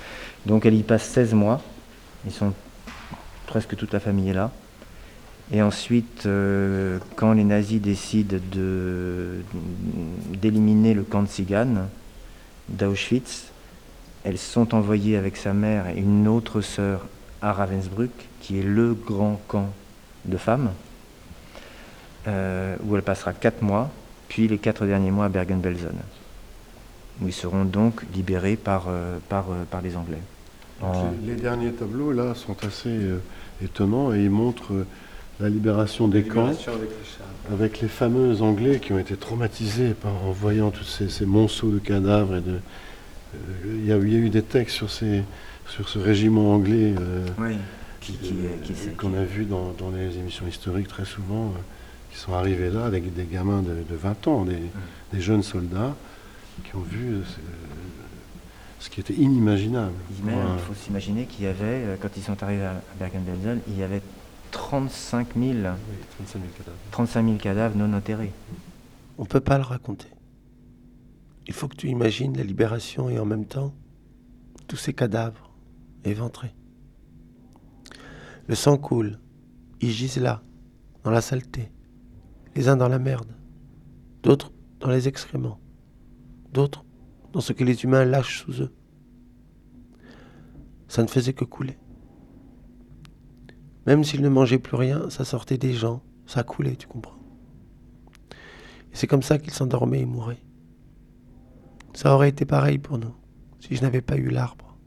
Donc 0.47 0.67
elle 0.67 0.75
y 0.75 0.83
passe 0.83 1.05
16 1.05 1.35
mois. 1.35 1.61
Ils 2.25 2.33
sont 2.33 2.53
presque 3.47 3.77
toute 3.77 3.93
la 3.93 4.01
famille 4.01 4.31
est 4.31 4.35
là. 4.35 4.51
Et 5.53 5.61
ensuite, 5.61 6.25
euh, 6.25 6.99
quand 7.17 7.33
les 7.33 7.45
nazis 7.45 7.81
décident 7.81 8.38
d'éliminer 10.41 10.95
le 10.95 11.03
camp 11.03 11.23
de 11.23 11.29
Sigan 11.29 11.88
d'Auschwitz, 12.69 13.49
elles 14.25 14.38
sont 14.38 14.75
envoyées 14.75 15.17
avec 15.17 15.37
sa 15.37 15.53
mère 15.53 15.88
et 15.88 15.99
une 15.99 16.29
autre 16.29 16.61
sœur 16.61 17.07
à 17.43 17.53
Ravensbrück, 17.53 18.12
qui 18.41 18.61
est 18.61 18.62
le 18.62 18.95
grand 18.95 19.41
camp 19.49 19.69
de 20.25 20.37
femmes, 20.37 20.71
euh, 22.29 22.77
où 22.85 22.97
elle 22.97 23.03
passera 23.03 23.33
4 23.33 23.62
mois 23.62 23.91
puis 24.33 24.49
les 24.49 24.57
quatre 24.57 24.87
derniers 24.87 25.11
mois 25.11 25.27
à 25.27 25.29
Bergen-Belsen, 25.29 25.93
où 27.20 27.27
ils 27.27 27.33
seront 27.33 27.64
donc 27.64 28.03
libérés 28.14 28.57
par, 28.57 28.87
euh, 28.88 29.18
par, 29.29 29.51
euh, 29.51 29.64
par 29.70 29.83
les 29.83 29.96
Anglais. 29.96 30.22
Les, 31.25 31.37
derniers 31.37 31.70
tableaux 31.70 32.11
là 32.11 32.35
sont 32.35 32.57
assez 32.64 32.88
euh, 32.88 33.18
étonnants 33.62 34.12
et 34.12 34.25
ils 34.25 34.31
montrent 34.31 34.85
la 35.38 35.48
libération 35.48 36.09
des 36.09 36.25
camps 36.25 36.51
avec 37.53 37.81
les, 37.81 37.88
fameux 37.88 38.42
Anglais 38.42 38.81
qui 38.81 38.92
ont 38.92 38.98
été 38.98 39.16
traumatisés 39.16 39.94
par, 39.94 40.12
en 40.25 40.33
voyant 40.33 40.70
tous 40.70 41.07
ces, 41.09 41.27
monceaux 41.27 41.70
de 41.70 41.79
cadavres. 41.79 42.37
Et 42.37 42.40
de, 42.40 42.59
il, 43.64 43.87
y 43.87 43.92
a, 43.92 43.96
eu 43.96 44.29
des 44.29 44.42
textes 44.42 44.77
sur, 44.77 44.90
ces, 44.90 45.22
sur 45.68 45.88
ce 45.88 45.98
régiment 46.01 46.53
anglais 46.53 46.94
qu'on 48.98 49.14
a 49.14 49.22
vu 49.22 49.44
dans, 49.44 49.72
dans, 49.79 49.90
les 49.90 50.18
émissions 50.18 50.46
historiques 50.48 50.88
très 50.88 51.05
souvent 51.05 51.53
qui 52.12 52.18
sont 52.18 52.35
arrivés 52.35 52.70
là 52.70 52.85
avec 52.85 53.12
des 53.14 53.25
gamins 53.25 53.62
de, 53.62 53.75
20 53.90 54.29
ans, 54.29 54.44
des, 54.44 55.20
jeunes 55.20 55.42
soldats, 55.42 55.94
qui 56.65 56.77
ont 56.77 56.83
vu 56.83 57.15
euh, 57.15 57.23
ce 58.79 58.91
qui 58.91 59.01
était 59.01 59.15
inimaginable. 59.15 59.95
Il 60.11 60.59
faut 60.67 60.75
s'imaginer 60.75 61.27
qu'il 61.27 61.45
y 61.45 61.49
avait, 61.49 61.65
euh, 61.65 61.97
quand 62.01 62.09
ils 62.17 62.23
sont 62.23 62.43
arrivés 62.43 62.65
à 62.65 62.83
Bergen-Belsen, 62.99 63.61
il 63.69 63.79
y 63.79 63.83
avait 63.83 64.03
35 64.51 65.29
000, 65.37 65.59
35 66.91 67.25
000 67.25 67.38
cadavres 67.38 67.77
non 67.77 67.93
enterrés. 67.93 68.33
On 69.19 69.23
ne 69.23 69.29
peut 69.29 69.41
pas 69.41 69.57
le 69.57 69.65
raconter. 69.65 70.09
Il 71.47 71.55
faut 71.55 71.69
que 71.69 71.77
tu 71.77 71.88
imagines 71.88 72.37
la 72.37 72.45
libération 72.45 73.09
et 73.09 73.19
en 73.19 73.25
même 73.25 73.47
temps 73.47 73.75
tous 74.69 74.77
ces 74.77 74.93
cadavres 74.93 75.51
éventrés. 76.05 76.55
Le 78.47 78.55
sang 78.55 78.77
coule, 78.77 79.19
ils 79.81 79.91
gisent 79.91 80.19
là, 80.19 80.43
dans 81.05 81.11
la 81.11 81.21
saleté, 81.21 81.71
les 82.55 82.69
uns 82.69 82.77
dans 82.77 82.88
la 82.88 82.99
merde, 82.99 83.35
d'autres 84.23 84.53
dans 84.81 84.91
les 84.91 85.09
excréments, 85.09 85.59
d'autres 86.53 86.85
dans 87.33 87.41
ce 87.41 87.53
que 87.53 87.65
les 87.65 87.85
humains 87.85 88.05
lâchent 88.05 88.45
sous 88.45 88.62
eux. 88.62 88.73
Ça 90.88 91.03
ne 91.03 91.09
faisait 91.09 91.33
que 91.33 91.45
couler. 91.45 91.79
Même 93.87 94.05
s'ils 94.05 94.23
ne 94.23 94.29
mangeaient 94.29 94.59
plus 94.59 94.77
rien, 94.77 95.11
ça 95.11 95.25
sortait 95.25 95.59
des 95.59 95.73
gens, 95.73 96.03
ça 96.27 96.45
coulait, 96.45 96.77
tu 96.77 96.87
comprends. 96.87 97.19
Et 98.93 98.97
c'est 98.97 99.07
comme 99.07 99.23
ça 99.23 99.38
qu'ils 99.38 99.53
s'endormaient 99.53 100.01
et 100.01 100.07
mouraient. 100.07 100.45
Ça 101.95 102.15
aurait 102.15 102.29
été 102.29 102.45
pareil 102.45 102.79
pour 102.79 102.99
nous, 102.99 103.15
si 103.61 103.75
je 103.75 103.83
n'avais 103.83 104.03
pas 104.03 104.17
eu 104.17 104.29
l'arbre, 104.29 104.79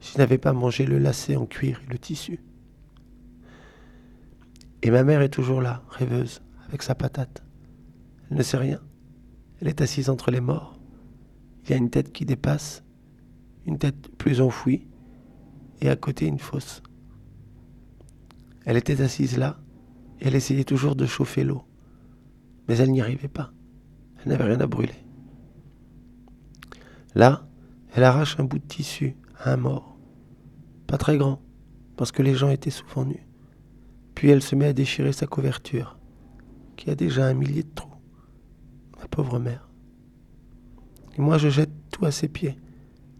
si 0.00 0.14
je 0.14 0.18
n'avais 0.18 0.38
pas 0.38 0.52
mangé 0.52 0.86
le 0.86 0.98
lacet 0.98 1.36
en 1.36 1.46
cuir 1.46 1.80
et 1.86 1.92
le 1.92 1.98
tissu. 1.98 2.40
Et 4.82 4.90
ma 4.90 5.04
mère 5.04 5.22
est 5.22 5.28
toujours 5.28 5.60
là, 5.60 5.82
rêveuse, 5.90 6.42
avec 6.68 6.82
sa 6.82 6.94
patate. 6.94 7.44
Elle 8.30 8.38
ne 8.38 8.42
sait 8.42 8.56
rien. 8.56 8.80
Elle 9.60 9.68
est 9.68 9.80
assise 9.80 10.10
entre 10.10 10.30
les 10.30 10.40
morts. 10.40 10.81
Il 11.64 11.70
y 11.70 11.74
a 11.74 11.76
une 11.76 11.90
tête 11.90 12.12
qui 12.12 12.24
dépasse, 12.24 12.84
une 13.66 13.78
tête 13.78 14.08
plus 14.16 14.40
enfouie, 14.40 14.86
et 15.80 15.88
à 15.88 15.96
côté 15.96 16.26
une 16.26 16.38
fosse. 16.38 16.82
Elle 18.64 18.76
était 18.76 19.00
assise 19.00 19.38
là, 19.38 19.60
et 20.20 20.28
elle 20.28 20.34
essayait 20.34 20.64
toujours 20.64 20.96
de 20.96 21.06
chauffer 21.06 21.44
l'eau. 21.44 21.64
Mais 22.68 22.76
elle 22.76 22.92
n'y 22.92 23.00
arrivait 23.00 23.28
pas. 23.28 23.52
Elle 24.18 24.30
n'avait 24.30 24.44
rien 24.44 24.60
à 24.60 24.66
brûler. 24.66 24.94
Là, 27.14 27.48
elle 27.94 28.04
arrache 28.04 28.38
un 28.38 28.44
bout 28.44 28.58
de 28.58 28.66
tissu 28.66 29.16
à 29.38 29.52
un 29.52 29.56
mort. 29.56 29.98
Pas 30.86 30.98
très 30.98 31.18
grand, 31.18 31.42
parce 31.96 32.12
que 32.12 32.22
les 32.22 32.34
gens 32.34 32.48
étaient 32.50 32.70
souvent 32.70 33.04
nus. 33.04 33.26
Puis 34.14 34.30
elle 34.30 34.42
se 34.42 34.54
met 34.54 34.66
à 34.66 34.72
déchirer 34.72 35.12
sa 35.12 35.26
couverture, 35.26 35.98
qui 36.76 36.90
a 36.90 36.94
déjà 36.94 37.26
un 37.26 37.34
millier 37.34 37.64
de 37.64 37.74
trous. 37.74 37.90
Ma 39.00 39.08
pauvre 39.08 39.38
mère. 39.38 39.71
Et 41.16 41.20
moi, 41.20 41.38
je 41.38 41.48
jette 41.48 41.72
tout 41.90 42.04
à 42.04 42.10
ses 42.10 42.28
pieds, 42.28 42.58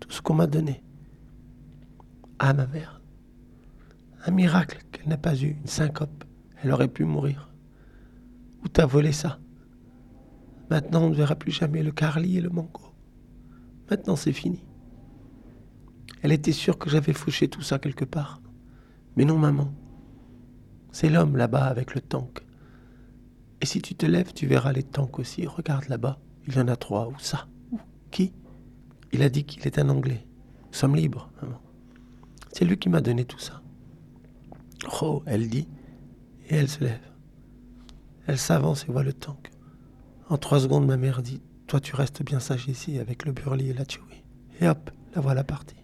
tout 0.00 0.10
ce 0.10 0.22
qu'on 0.22 0.34
m'a 0.34 0.46
donné. 0.46 0.82
Ah, 2.38 2.54
ma 2.54 2.66
mère. 2.66 3.02
Un 4.24 4.30
miracle 4.30 4.78
qu'elle 4.90 5.08
n'a 5.08 5.16
pas 5.16 5.34
eu, 5.36 5.50
une 5.50 5.66
syncope. 5.66 6.24
Elle 6.62 6.70
aurait 6.70 6.88
pu 6.88 7.04
mourir. 7.04 7.52
Où 8.64 8.68
t'as 8.68 8.86
volé 8.86 9.12
ça? 9.12 9.40
Maintenant, 10.70 11.02
on 11.04 11.10
ne 11.10 11.14
verra 11.14 11.34
plus 11.34 11.52
jamais 11.52 11.82
le 11.82 11.92
carly 11.92 12.38
et 12.38 12.40
le 12.40 12.48
mango. 12.48 12.94
Maintenant, 13.90 14.16
c'est 14.16 14.32
fini. 14.32 14.64
Elle 16.22 16.32
était 16.32 16.52
sûre 16.52 16.78
que 16.78 16.88
j'avais 16.88 17.12
fauché 17.12 17.48
tout 17.48 17.62
ça 17.62 17.78
quelque 17.78 18.04
part. 18.04 18.40
Mais 19.16 19.24
non, 19.24 19.36
maman. 19.36 19.74
C'est 20.92 21.10
l'homme 21.10 21.36
là-bas 21.36 21.64
avec 21.64 21.94
le 21.94 22.00
tank. 22.00 22.40
Et 23.60 23.66
si 23.66 23.82
tu 23.82 23.94
te 23.94 24.06
lèves, 24.06 24.32
tu 24.32 24.46
verras 24.46 24.72
les 24.72 24.82
tanks 24.82 25.18
aussi. 25.18 25.46
Regarde 25.46 25.88
là-bas, 25.88 26.20
il 26.46 26.54
y 26.54 26.58
en 26.58 26.68
a 26.68 26.76
trois. 26.76 27.08
Où 27.08 27.18
ça? 27.18 27.48
Qui 28.12 28.32
Il 29.12 29.22
a 29.22 29.28
dit 29.28 29.44
qu'il 29.44 29.66
est 29.66 29.78
un 29.80 29.88
Anglais. 29.88 30.24
Sommes 30.70 30.94
libres. 30.94 31.30
C'est 32.52 32.64
lui 32.64 32.78
qui 32.78 32.88
m'a 32.88 33.00
donné 33.00 33.24
tout 33.24 33.38
ça. 33.38 33.62
Oh, 35.00 35.22
elle 35.26 35.48
dit, 35.48 35.68
et 36.48 36.56
elle 36.56 36.68
se 36.68 36.84
lève. 36.84 37.00
Elle 38.26 38.38
s'avance 38.38 38.84
et 38.88 38.92
voit 38.92 39.02
le 39.02 39.12
tank. 39.12 39.50
En 40.28 40.38
trois 40.38 40.60
secondes, 40.60 40.86
ma 40.86 40.96
mère 40.96 41.22
dit 41.22 41.42
Toi, 41.66 41.80
tu 41.80 41.96
restes 41.96 42.22
bien 42.22 42.40
sage 42.40 42.68
ici 42.68 42.98
avec 42.98 43.24
le 43.24 43.32
burli 43.32 43.70
et 43.70 43.74
la 43.74 43.84
chewie. 43.84 44.22
Et 44.60 44.68
hop, 44.68 44.90
la 45.14 45.20
voilà 45.20 45.44
partie. 45.44 45.76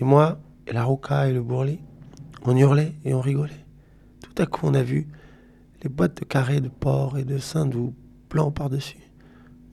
Et 0.00 0.04
moi, 0.04 0.40
et 0.66 0.72
la 0.72 0.84
rouka 0.84 1.28
et 1.28 1.32
le 1.32 1.42
bourli, 1.42 1.80
on 2.44 2.56
hurlait 2.56 2.94
et 3.04 3.14
on 3.14 3.20
rigolait. 3.20 3.64
Tout 4.22 4.42
à 4.42 4.46
coup, 4.46 4.66
on 4.66 4.74
a 4.74 4.82
vu 4.82 5.08
les 5.82 5.88
boîtes 5.88 6.16
de 6.18 6.24
carrés 6.24 6.60
de 6.60 6.68
porc 6.68 7.18
et 7.18 7.24
de 7.24 7.38
saindoux 7.38 7.94
blancs 8.30 8.54
par-dessus. 8.54 8.98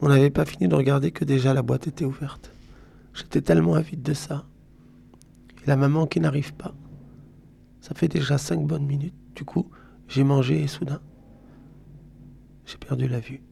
On 0.01 0.09
n'avait 0.09 0.31
pas 0.31 0.45
fini 0.45 0.67
de 0.67 0.75
regarder 0.75 1.11
que 1.11 1.23
déjà 1.23 1.53
la 1.53 1.61
boîte 1.61 1.87
était 1.87 2.05
ouverte. 2.05 2.51
J'étais 3.13 3.41
tellement 3.41 3.75
avide 3.75 4.01
de 4.01 4.13
ça. 4.13 4.45
Et 5.63 5.67
la 5.67 5.75
maman 5.75 6.07
qui 6.07 6.19
n'arrive 6.19 6.53
pas. 6.55 6.73
Ça 7.81 7.93
fait 7.93 8.07
déjà 8.07 8.39
cinq 8.39 8.65
bonnes 8.65 8.85
minutes. 8.85 9.13
Du 9.35 9.45
coup, 9.45 9.69
j'ai 10.07 10.23
mangé 10.23 10.61
et 10.61 10.67
soudain, 10.67 11.01
j'ai 12.65 12.77
perdu 12.77 13.07
la 13.07 13.19
vue. 13.19 13.43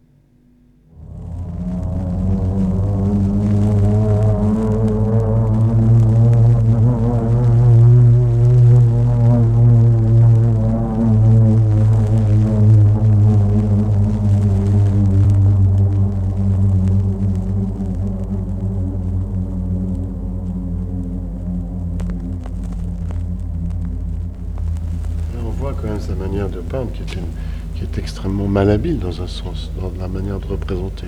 Extrêmement 28.19 28.49
malhabile 28.49 28.99
dans 28.99 29.21
un 29.21 29.27
sens, 29.27 29.71
dans 29.79 29.93
la 29.97 30.09
manière 30.09 30.41
de 30.41 30.47
représenter. 30.47 31.07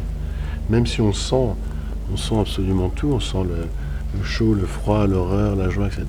Même 0.69 0.88
si 0.88 1.02
on 1.02 1.12
sent, 1.12 1.56
on 2.10 2.15
sent 2.15 2.39
absolument 2.39 2.88
tout, 2.88 3.10
on 3.10 3.19
sent 3.19 3.43
le, 3.43 4.24
chaud, 4.24 4.54
le 4.54 4.65
froid, 4.65 5.06
l'horreur, 5.08 5.58
la 5.58 5.69
joie, 5.69 5.88
etc. 5.88 6.06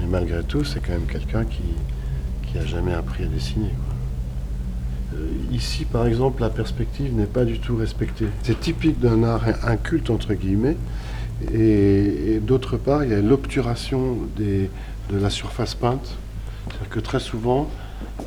Mais 0.00 0.06
malgré 0.10 0.42
tout, 0.42 0.64
c'est 0.64 0.80
quand 0.80 0.90
même 0.90 1.06
quelqu'un 1.06 1.44
qui, 1.44 1.62
qui 2.48 2.58
a 2.58 2.66
jamais 2.66 2.94
appris 2.94 3.22
à 3.22 3.26
dessiner. 3.28 3.70
Euh, 5.14 5.28
ici, 5.52 5.84
par 5.84 6.04
exemple, 6.04 6.40
la 6.40 6.50
perspective 6.50 7.14
n'est 7.14 7.26
pas 7.26 7.44
du 7.44 7.60
tout 7.60 7.76
respectée. 7.76 8.26
C'est 8.42 8.58
typique 8.58 8.98
d'un 8.98 9.22
art 9.22 9.44
inculte, 9.68 10.10
entre 10.10 10.34
guillemets. 10.34 10.76
Et, 11.54 12.40
d'autre 12.42 12.76
part, 12.76 13.04
il 13.04 13.10
y 13.10 13.14
a 13.14 13.20
l'obturation 13.20 14.16
de 14.36 14.68
la 15.12 15.30
surface 15.30 15.76
peinte. 15.76 16.16
C'est-à-dire 16.66 16.88
que 16.88 16.98
très 16.98 17.20
souvent, 17.20 17.70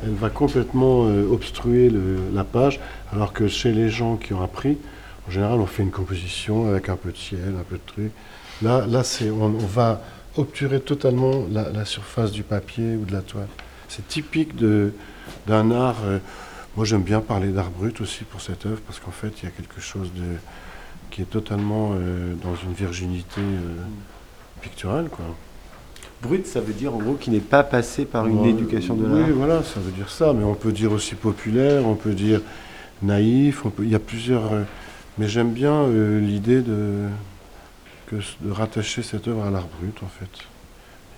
elle 0.02 0.14
va 0.14 0.30
complètement 0.30 1.06
euh, 1.06 1.28
obstruer 1.30 1.90
la 2.32 2.44
page, 2.44 2.80
alors 3.12 3.32
que 3.32 3.48
chez 3.48 3.72
les 3.72 3.88
gens 3.88 4.16
qui 4.16 4.32
ont 4.32 4.42
appris, 4.42 4.78
en 5.28 5.30
général, 5.30 5.60
on 5.60 5.66
fait 5.66 5.82
une 5.82 5.90
composition 5.90 6.68
avec 6.68 6.88
un 6.88 6.96
peu 6.96 7.12
de 7.12 7.16
ciel, 7.16 7.54
un 7.58 7.62
peu 7.62 7.76
de 7.76 7.86
truc. 7.86 8.12
Là, 8.62 8.86
on, 9.40 9.48
va 9.66 10.02
obturer 10.36 10.80
totalement 10.80 11.46
la, 11.50 11.84
surface 11.84 12.32
du 12.32 12.42
papier 12.42 12.96
ou 12.96 13.04
de 13.04 13.12
la 13.12 13.22
toile. 13.22 13.48
C'est 13.88 14.06
typique 14.08 14.56
d'un 14.56 15.70
art. 15.70 15.98
Euh, 16.04 16.18
moi, 16.76 16.84
j'aime 16.84 17.02
bien 17.02 17.20
parler 17.20 17.48
d'art 17.48 17.70
brut 17.70 18.00
aussi 18.00 18.24
pour 18.24 18.40
cette 18.40 18.66
œuvre, 18.66 18.80
parce 18.86 18.98
qu'en 18.98 19.10
fait, 19.10 19.32
il 19.42 19.44
y 19.44 19.48
a 19.48 19.50
quelque 19.50 19.80
chose 19.80 20.10
qui 21.10 21.22
est 21.22 21.30
totalement 21.30 21.92
euh, 21.94 22.34
dans 22.42 22.56
une 22.56 22.72
virginité 22.72 23.42
picturale. 24.60 25.08
Brut, 26.22 26.46
ça 26.46 26.60
veut 26.60 26.72
dire 26.72 26.94
en 26.94 26.98
gros 26.98 27.14
qui 27.14 27.30
n'est 27.30 27.40
pas 27.40 27.64
passé 27.64 28.04
par 28.04 28.28
une 28.28 28.44
éducation 28.44 28.94
de 28.94 29.04
l'art. 29.04 29.26
Oui, 29.26 29.32
voilà, 29.34 29.64
ça 29.64 29.80
veut 29.80 29.90
dire 29.90 30.08
ça. 30.08 30.32
Mais 30.32 30.44
on 30.44 30.54
peut 30.54 30.70
dire 30.70 30.92
aussi 30.92 31.16
populaire, 31.16 31.84
on 31.84 31.96
peut 31.96 32.14
dire 32.14 32.40
naïf. 33.02 33.66
On 33.66 33.70
peut, 33.70 33.82
il 33.82 33.90
y 33.90 33.96
a 33.96 33.98
plusieurs. 33.98 34.52
Euh, 34.52 34.62
mais 35.18 35.28
j'aime 35.28 35.52
bien 35.52 35.72
euh, 35.72 36.20
l'idée 36.20 36.62
de, 36.62 37.08
que, 38.06 38.16
de 38.40 38.50
rattacher 38.52 39.02
cette 39.02 39.26
œuvre 39.26 39.44
à 39.44 39.50
l'art 39.50 39.66
brut, 39.80 40.00
en 40.02 40.06
fait. 40.06 40.30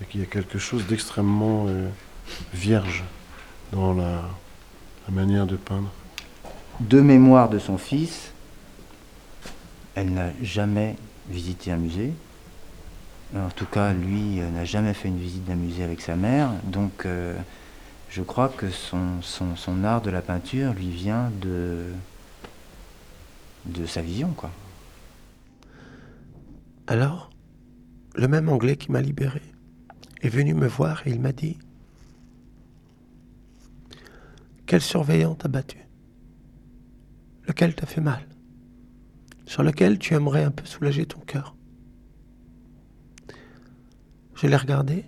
Et 0.02 0.06
qu'il 0.06 0.20
y 0.20 0.24
a 0.24 0.26
quelque 0.26 0.58
chose 0.58 0.86
d'extrêmement 0.86 1.66
euh, 1.68 1.88
vierge 2.54 3.04
dans 3.72 3.92
la, 3.92 4.22
la 5.06 5.14
manière 5.14 5.46
de 5.46 5.56
peindre. 5.56 5.90
De 6.80 7.00
mémoire 7.00 7.50
de 7.50 7.58
son 7.58 7.76
fils, 7.76 8.32
elle 9.94 10.14
n'a 10.14 10.30
jamais 10.42 10.96
visité 11.28 11.70
un 11.70 11.76
musée. 11.76 12.12
En 13.34 13.48
tout 13.48 13.66
cas, 13.66 13.92
lui 13.92 14.40
euh, 14.40 14.48
n'a 14.50 14.64
jamais 14.64 14.94
fait 14.94 15.08
une 15.08 15.18
visite 15.18 15.44
d'un 15.44 15.56
musée 15.56 15.82
avec 15.82 16.00
sa 16.00 16.14
mère, 16.14 16.52
donc 16.64 17.04
euh, 17.04 17.36
je 18.08 18.22
crois 18.22 18.48
que 18.48 18.70
son, 18.70 19.18
art 19.82 20.02
de 20.02 20.10
la 20.10 20.22
peinture 20.22 20.72
lui 20.72 20.88
vient 20.88 21.32
de, 21.40 21.86
sa 23.86 24.02
vision. 24.02 24.32
Alors, 26.86 27.30
le 28.14 28.28
même 28.28 28.48
Anglais 28.48 28.76
qui 28.76 28.92
m'a 28.92 29.00
libéré 29.00 29.42
est 30.22 30.28
venu 30.28 30.54
me 30.54 30.68
voir 30.68 31.04
et 31.04 31.10
il 31.10 31.20
m'a 31.20 31.32
dit 31.32 31.58
Quel 34.66 34.80
surveillant 34.80 35.34
t'a 35.34 35.48
battu? 35.48 35.78
Lequel 37.48 37.74
t'a 37.74 37.86
fait 37.86 38.00
mal? 38.00 38.28
Sur 39.44 39.64
lequel 39.64 39.98
tu 39.98 40.14
aimerais 40.14 40.44
un 40.44 40.52
peu 40.52 40.64
soulager 40.64 41.04
ton 41.04 41.18
cœur? 41.18 41.56
Je 44.44 44.48
l'ai 44.50 44.56
regardé, 44.56 45.06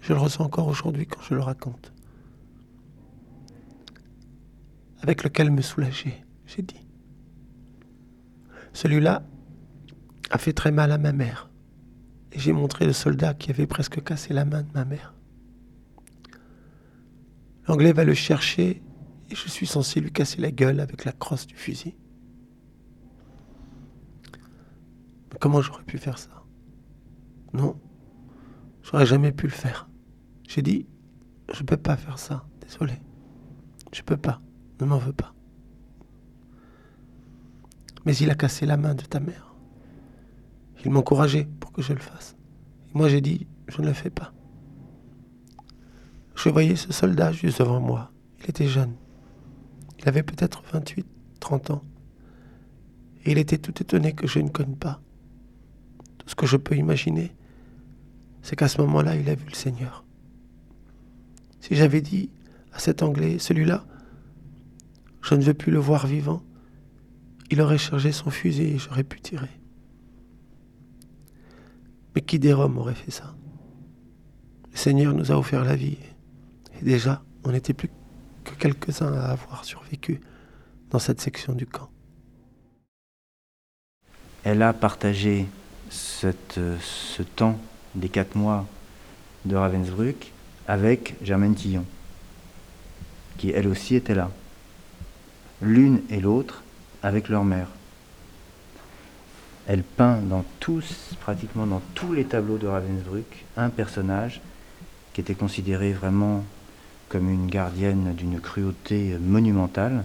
je 0.00 0.14
le 0.14 0.18
ressens 0.18 0.42
encore 0.42 0.66
aujourd'hui 0.66 1.06
quand 1.06 1.20
je 1.20 1.34
le 1.34 1.42
raconte. 1.42 1.92
Avec 5.02 5.22
lequel 5.22 5.50
me 5.50 5.60
soulager, 5.60 6.24
j'ai 6.46 6.62
dit. 6.62 6.88
Celui-là 8.72 9.22
a 10.30 10.38
fait 10.38 10.54
très 10.54 10.72
mal 10.72 10.92
à 10.92 10.96
ma 10.96 11.12
mère. 11.12 11.50
Et 12.32 12.38
j'ai 12.38 12.54
montré 12.54 12.86
le 12.86 12.94
soldat 12.94 13.34
qui 13.34 13.50
avait 13.50 13.66
presque 13.66 14.02
cassé 14.02 14.32
la 14.32 14.46
main 14.46 14.62
de 14.62 14.72
ma 14.72 14.86
mère. 14.86 15.14
L'anglais 17.68 17.92
va 17.92 18.04
le 18.04 18.14
chercher 18.14 18.82
et 19.30 19.34
je 19.34 19.48
suis 19.50 19.66
censé 19.66 20.00
lui 20.00 20.10
casser 20.10 20.40
la 20.40 20.50
gueule 20.50 20.80
avec 20.80 21.04
la 21.04 21.12
crosse 21.12 21.46
du 21.46 21.54
fusil. 21.54 21.94
Mais 25.30 25.38
comment 25.38 25.60
j'aurais 25.60 25.84
pu 25.84 25.98
faire 25.98 26.16
ça? 26.16 26.46
Non, 27.52 27.78
j'aurais 28.82 29.06
jamais 29.06 29.32
pu 29.32 29.46
le 29.46 29.52
faire. 29.52 29.88
J'ai 30.48 30.62
dit, 30.62 30.86
je 31.52 31.62
peux 31.62 31.76
pas 31.76 31.96
faire 31.96 32.18
ça, 32.18 32.44
désolé. 32.60 32.94
Je 33.92 34.02
peux 34.02 34.16
pas, 34.16 34.40
ne 34.80 34.86
m'en 34.86 34.98
veux 34.98 35.12
pas. 35.12 35.34
Mais 38.04 38.16
il 38.16 38.30
a 38.30 38.34
cassé 38.34 38.66
la 38.66 38.76
main 38.76 38.94
de 38.94 39.02
ta 39.02 39.20
mère. 39.20 39.54
Il 40.84 40.90
m'encourageait 40.90 41.48
pour 41.60 41.72
que 41.72 41.82
je 41.82 41.92
le 41.92 42.00
fasse. 42.00 42.36
Et 42.90 42.98
moi 42.98 43.08
j'ai 43.08 43.20
dit, 43.20 43.46
je 43.68 43.80
ne 43.80 43.86
le 43.86 43.92
fais 43.92 44.10
pas. 44.10 44.32
Je 46.34 46.48
voyais 46.48 46.76
ce 46.76 46.92
soldat 46.92 47.32
juste 47.32 47.60
devant 47.60 47.80
moi. 47.80 48.10
Il 48.40 48.50
était 48.50 48.66
jeune. 48.66 48.94
Il 50.00 50.08
avait 50.08 50.24
peut-être 50.24 50.62
28, 50.72 51.06
30 51.38 51.70
ans. 51.70 51.82
Et 53.24 53.32
il 53.32 53.38
était 53.38 53.58
tout 53.58 53.80
étonné 53.80 54.12
que 54.12 54.26
je 54.26 54.40
ne 54.40 54.48
connais 54.48 54.74
pas. 54.74 55.00
Tout 56.18 56.28
ce 56.28 56.34
que 56.34 56.46
je 56.46 56.56
peux 56.56 56.76
imaginer, 56.76 57.36
c'est 58.42 58.56
qu'à 58.56 58.68
ce 58.68 58.80
moment-là, 58.82 59.16
il 59.16 59.28
a 59.30 59.34
vu 59.34 59.46
le 59.48 59.54
Seigneur. 59.54 60.04
Si 61.60 61.76
j'avais 61.76 62.00
dit 62.00 62.30
à 62.72 62.78
cet 62.78 63.02
Anglais, 63.02 63.38
celui-là, 63.38 63.84
je 65.22 65.34
ne 65.34 65.42
veux 65.42 65.54
plus 65.54 65.70
le 65.70 65.78
voir 65.78 66.06
vivant, 66.06 66.42
il 67.50 67.60
aurait 67.60 67.78
chargé 67.78 68.12
son 68.12 68.30
fusil 68.30 68.64
et 68.64 68.78
j'aurais 68.78 69.04
pu 69.04 69.20
tirer. 69.20 69.50
Mais 72.14 72.20
qui 72.20 72.38
des 72.38 72.52
Roms 72.52 72.76
aurait 72.78 72.94
fait 72.94 73.10
ça? 73.10 73.34
Le 74.72 74.76
Seigneur 74.76 75.14
nous 75.14 75.30
a 75.30 75.38
offert 75.38 75.64
la 75.64 75.76
vie. 75.76 75.98
Et 76.80 76.84
déjà, 76.84 77.22
on 77.44 77.52
n'était 77.52 77.74
plus 77.74 77.90
que 78.44 78.54
quelques-uns 78.54 79.12
à 79.12 79.26
avoir 79.26 79.64
survécu 79.64 80.20
dans 80.90 80.98
cette 80.98 81.20
section 81.20 81.52
du 81.52 81.66
camp. 81.66 81.90
Elle 84.44 84.62
a 84.62 84.72
partagé 84.72 85.46
ce 85.90 87.22
temps 87.36 87.58
des 87.94 88.08
quatre 88.08 88.36
mois 88.36 88.66
de 89.44 89.56
Ravensbrück 89.56 90.32
avec 90.66 91.14
Germaine 91.22 91.54
Tillon, 91.54 91.84
qui 93.38 93.50
elle 93.50 93.68
aussi 93.68 93.94
était 93.96 94.14
là. 94.14 94.30
L'une 95.60 96.00
et 96.10 96.20
l'autre 96.20 96.62
avec 97.02 97.28
leur 97.28 97.44
mère. 97.44 97.68
Elle 99.66 99.82
peint 99.82 100.18
dans 100.18 100.44
tous, 100.60 101.14
pratiquement 101.20 101.66
dans 101.66 101.82
tous 101.94 102.12
les 102.12 102.24
tableaux 102.24 102.58
de 102.58 102.66
Ravensbrück, 102.66 103.44
un 103.56 103.70
personnage 103.70 104.40
qui 105.12 105.20
était 105.20 105.34
considéré 105.34 105.92
vraiment 105.92 106.44
comme 107.08 107.30
une 107.30 107.46
gardienne 107.46 108.14
d'une 108.16 108.40
cruauté 108.40 109.16
monumentale. 109.20 110.04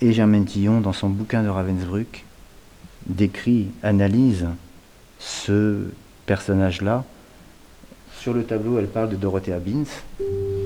Et 0.00 0.12
Germaine 0.12 0.44
Tillon, 0.44 0.80
dans 0.80 0.92
son 0.92 1.10
bouquin 1.10 1.42
de 1.42 1.48
Ravensbrück, 1.48 2.24
décrit, 3.06 3.68
analyse 3.82 4.46
ce 5.18 5.84
personnage-là. 6.26 7.04
Sur 8.20 8.34
le 8.34 8.44
tableau, 8.44 8.78
elle 8.78 8.88
parle 8.88 9.10
de 9.10 9.16
Dorothea 9.16 9.58
Bins, 9.58 9.84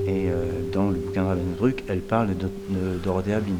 et 0.06 0.30
euh, 0.30 0.70
dans 0.72 0.88
le 0.90 0.96
bouquin 0.96 1.22
de 1.22 1.28
Ravensbrück, 1.28 1.84
elle 1.88 2.00
parle 2.00 2.36
de, 2.36 2.48
de 2.70 2.98
Dorothea 3.02 3.40
Bins. 3.40 3.52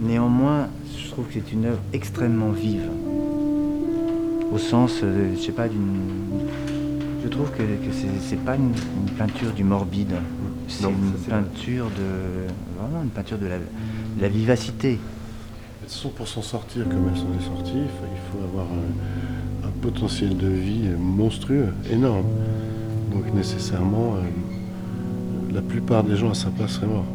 Néanmoins, 0.00 0.68
je 0.98 1.10
trouve 1.10 1.26
que 1.26 1.34
c'est 1.34 1.52
une 1.52 1.66
œuvre 1.66 1.80
extrêmement 1.92 2.50
vive, 2.50 2.88
au 4.52 4.58
sens, 4.58 5.00
euh, 5.02 5.34
je 5.36 5.40
sais 5.40 5.52
pas, 5.52 5.68
d'une. 5.68 5.98
Je 7.24 7.28
trouve 7.30 7.50
que, 7.52 7.62
que 7.62 7.90
c'est 8.20 8.44
pas 8.44 8.54
une, 8.54 8.74
une, 8.74 9.14
peinture 9.16 9.50
du 9.52 9.64
morbide, 9.64 10.12
c'est 10.68 10.84
une 10.84 11.12
peinture 11.26 11.86
de. 11.86 12.78
Vraiment 12.78 13.02
une 13.02 13.08
peinture 13.08 13.38
de 13.38 13.46
la, 13.46 13.56
de 13.56 14.20
la 14.20 14.28
vivacité. 14.28 14.92
De 14.92 14.96
toute 15.86 15.88
façon, 15.88 16.10
pour 16.10 16.28
s'en 16.28 16.42
sortir 16.42 16.84
comme 16.84 17.08
elles 17.10 17.18
sont 17.18 17.54
sorties, 17.56 17.78
il 17.78 18.20
faut 18.30 18.44
avoir 18.44 18.66
un, 18.66 19.66
un, 19.66 19.70
potentiel 19.80 20.36
de 20.36 20.48
vie 20.48 20.90
monstrueux, 20.98 21.72
énorme. 21.90 22.26
Donc 23.10 23.32
nécessairement, 23.34 24.16
euh, 24.16 25.54
la 25.54 25.62
plupart 25.62 26.04
des 26.04 26.16
gens 26.16 26.30
à 26.30 26.34
sa 26.34 26.50
place 26.50 26.72
seraient 26.72 26.86
morts. 26.86 27.06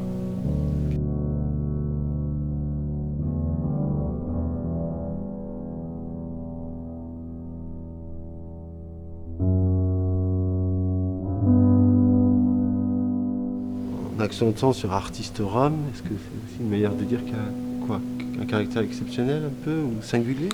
De 14.40 14.52
temps 14.52 14.72
sur 14.72 14.94
artiste 14.94 15.42
rome, 15.44 15.76
est-ce 15.94 16.02
que 16.02 16.10
c'est 16.10 16.14
aussi 16.14 16.62
une 16.62 16.70
manière 16.70 16.94
de 16.94 17.04
dire 17.04 17.20
qu'il 17.26 17.34
a 17.34 17.86
quoi 17.86 18.00
Un 18.42 18.46
caractère 18.46 18.84
exceptionnel 18.84 19.44
un 19.46 19.66
peu 19.66 19.82
ou 19.82 20.02
singulier? 20.02 20.48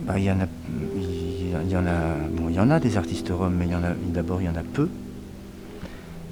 Bah, 0.00 0.16
il, 0.16 0.24
y 0.24 0.30
en 0.30 0.38
a, 0.38 0.46
il 1.64 1.68
y 1.68 1.76
en 1.76 1.84
a, 1.84 2.14
bon, 2.30 2.48
il 2.50 2.54
y 2.54 2.60
en 2.60 2.70
a 2.70 2.78
des 2.78 2.96
artistes 2.96 3.30
roms, 3.30 3.52
mais 3.58 3.66
d'abord 4.14 4.40
il 4.40 4.44
y 4.44 4.48
en 4.48 4.54
a 4.54 4.62
peu. 4.62 4.88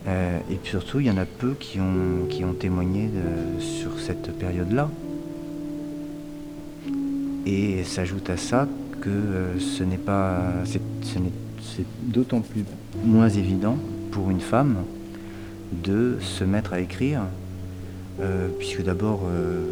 Euh, 0.06 0.38
et 0.52 0.54
puis 0.54 0.70
surtout, 0.70 1.00
il 1.00 1.06
y 1.06 1.10
en 1.10 1.16
a 1.16 1.24
peu 1.24 1.54
qui 1.58 1.80
ont, 1.80 2.28
qui 2.28 2.44
ont 2.44 2.52
témoigné 2.52 3.08
de, 3.08 3.60
sur 3.60 3.98
cette 3.98 4.30
période-là. 4.38 4.88
Et 7.44 7.82
s'ajoute 7.82 8.30
à 8.30 8.36
ça 8.36 8.68
que 9.00 9.10
euh, 9.10 9.58
ce 9.58 9.82
n'est 9.82 9.98
pas, 9.98 10.40
c'est 10.64 11.84
d'autant 12.02 12.40
plus 12.40 12.64
moins 13.04 13.28
évident 13.28 13.76
pour 14.12 14.30
une 14.30 14.40
femme 14.40 14.76
de 15.72 16.18
se 16.20 16.44
mettre 16.44 16.72
à 16.72 16.80
écrire, 16.80 17.22
euh, 18.20 18.48
puisque 18.58 18.82
d'abord 18.82 19.22
euh, 19.26 19.64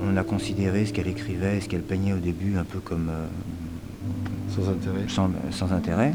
on 0.00 0.16
a 0.16 0.24
considéré 0.24 0.84
ce 0.84 0.92
qu'elle 0.92 1.08
écrivait, 1.08 1.60
ce 1.60 1.68
qu'elle 1.68 1.82
peignait 1.82 2.12
au 2.12 2.18
début 2.18 2.56
un 2.56 2.64
peu 2.64 2.80
comme 2.80 3.08
euh, 3.08 3.26
sans 4.54 4.68
intérêt. 4.68 5.04
Sans, 5.08 5.30
sans 5.50 5.72
intérêt, 5.72 6.14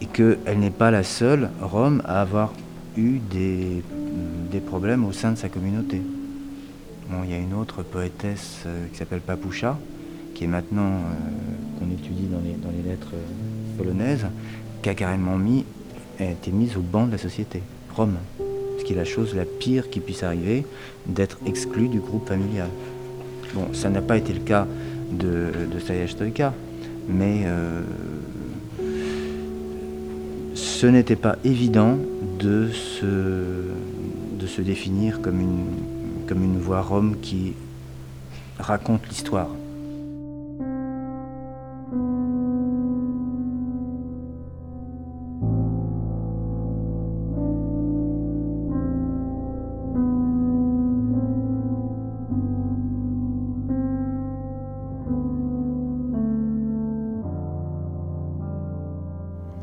et 0.00 0.06
qu'elle 0.06 0.58
n'est 0.58 0.70
pas 0.70 0.90
la 0.90 1.02
seule 1.02 1.50
Rome 1.60 2.02
à 2.06 2.20
avoir 2.20 2.52
eu 2.96 3.18
des, 3.18 3.82
des, 4.50 4.60
problèmes 4.60 5.04
au 5.04 5.12
sein 5.12 5.32
de 5.32 5.36
sa 5.36 5.48
communauté. 5.48 6.00
Bon, 7.10 7.18
il 7.24 7.30
y 7.30 7.34
a 7.34 7.38
une 7.38 7.54
autre 7.54 7.82
poétesse 7.82 8.64
qui 8.92 8.98
s'appelle 8.98 9.20
Papoucha, 9.20 9.78
qui 10.34 10.44
est 10.44 10.48
maintenant, 10.48 11.00
qu'on 11.78 11.90
étudie 11.90 12.26
dans 12.26 12.40
les, 12.40 12.52
dans 12.54 12.70
les 12.70 12.88
lettres 12.88 13.14
polonaises, 13.76 14.26
qui 14.82 14.88
a 14.88 14.94
carrément 14.94 15.36
mis 15.36 15.64
a 16.18 16.24
été 16.24 16.50
mise 16.50 16.76
au 16.76 16.80
banc 16.80 17.06
de 17.06 17.12
la 17.12 17.18
société, 17.18 17.62
Rome. 17.94 18.16
Ce 18.78 18.84
qui 18.84 18.92
est 18.92 18.96
la 18.96 19.04
chose 19.04 19.34
la 19.34 19.44
pire 19.44 19.90
qui 19.90 20.00
puisse 20.00 20.22
arriver, 20.22 20.64
d'être 21.06 21.38
exclu 21.46 21.88
du 21.88 22.00
groupe 22.00 22.28
familial. 22.28 22.68
Bon, 23.54 23.72
ça 23.72 23.88
n'a 23.88 24.02
pas 24.02 24.16
été 24.16 24.32
le 24.32 24.40
cas 24.40 24.66
de, 25.10 25.50
de 25.72 25.78
Saya 25.78 26.06
Stoïka, 26.06 26.52
mais 27.08 27.42
euh, 27.46 27.82
ce 30.54 30.86
n'était 30.86 31.16
pas 31.16 31.36
évident 31.44 31.98
de 32.38 32.68
se, 32.70 33.06
de 34.38 34.46
se 34.46 34.60
définir 34.60 35.20
comme 35.20 35.40
une, 35.40 35.66
comme 36.26 36.44
une 36.44 36.58
voix 36.58 36.82
Rome 36.82 37.16
qui 37.20 37.54
raconte 38.58 39.08
l'histoire. 39.08 39.48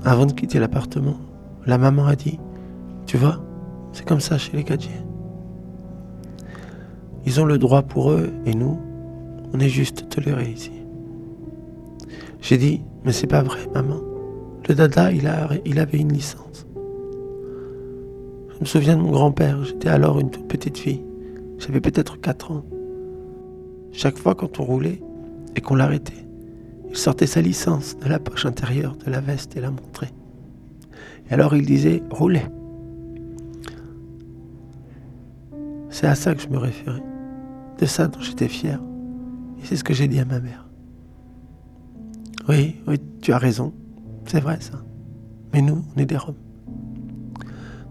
Avant 0.08 0.28
de 0.28 0.34
quitter 0.34 0.60
l'appartement, 0.60 1.18
la 1.66 1.80
maman 1.80 2.06
a 2.06 2.16
dit 2.16 2.40
Tu 3.08 3.18
vois, 3.18 3.44
c'est 3.92 4.06
comme 4.06 4.20
ça 4.20 4.38
chez 4.38 4.56
les 4.56 4.64
Gadjiens. 4.64 5.04
Ils 7.26 7.42
ont 7.42 7.46
le 7.46 7.58
droit 7.58 7.82
pour 7.82 8.12
eux 8.12 8.30
et 8.46 8.54
nous, 8.54 8.80
on 9.52 9.60
est 9.60 9.68
juste 9.68 10.08
tolérés 10.10 10.52
ici. 10.52 10.72
J'ai 12.40 12.60
dit 12.60 12.84
Mais 13.04 13.14
c'est 13.14 13.26
pas 13.26 13.42
vrai, 13.42 13.62
maman. 13.74 14.00
Le 14.70 14.76
dada, 14.76 15.12
il, 15.12 15.28
il 15.66 15.80
avait 15.80 15.98
une 15.98 16.14
licence. 16.14 16.68
Je 18.54 18.60
me 18.60 18.66
souviens 18.66 18.98
de 18.98 19.02
mon 19.02 19.12
grand-père, 19.12 19.64
j'étais 19.64 19.90
alors 19.90 20.20
une 20.20 20.30
toute 20.30 20.48
petite 20.48 20.78
fille. 20.78 21.04
J'avais 21.58 21.82
peut-être 21.82 22.22
4 22.22 22.52
ans. 22.52 22.64
Chaque 23.92 24.20
fois 24.20 24.36
quand 24.36 24.60
on 24.60 24.66
roulait 24.66 25.02
et 25.56 25.62
qu'on 25.62 25.76
l'arrêtait, 25.76 26.25
il 26.90 26.98
sortait 26.98 27.28
sa 27.28 27.42
licence 27.42 27.98
de 27.98 28.08
la 28.08 28.20
poche 28.20 28.46
intérieure 28.46 28.96
de 28.96 29.12
la 29.12 29.20
veste 29.20 29.56
et 29.58 29.62
la 29.62 29.72
montrait. 29.72 30.14
Et 31.30 31.34
alors 31.34 31.56
il 31.56 31.66
disait 31.66 32.04
roulez. 32.10 32.44
C'est 35.90 36.08
à 36.08 36.16
ça 36.16 36.36
que 36.36 36.42
je 36.42 36.50
me 36.50 36.58
référais, 36.58 37.04
de 37.80 37.86
ça 37.86 38.08
dont 38.08 38.20
j'étais 38.20 38.50
fier. 38.50 38.82
Et 39.62 39.66
c'est 39.66 39.78
ce 39.78 39.84
que 39.84 39.94
j'ai 39.94 40.08
dit 40.08 40.20
à 40.20 40.26
ma 40.26 40.40
mère. 40.40 40.68
Oui, 42.50 42.76
oui, 42.88 42.98
tu 43.22 43.34
as 43.34 43.38
raison, 43.38 43.74
c'est 44.26 44.40
vrai 44.40 44.60
ça. 44.60 44.84
Mais 45.54 45.62
nous, 45.62 45.84
on 45.96 46.00
est 46.00 46.06
des 46.06 46.18
Roms. 46.18 46.36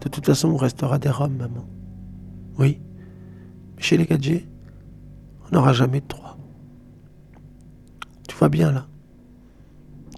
De 0.03 0.09
toute 0.09 0.27
façon, 0.27 0.51
on 0.51 0.57
restera 0.57 0.99
des 0.99 1.09
Roms, 1.09 1.37
maman. 1.37 1.65
Oui, 2.59 2.79
chez 3.79 3.97
les 3.97 4.05
gadgets, 4.05 4.47
on 5.47 5.57
n'aura 5.57 5.73
jamais 5.73 6.01
de 6.01 6.07
trois. 6.07 6.34
Tu 8.35 8.39
vois 8.41 8.49
bien 8.49 8.73
là. 8.73 8.89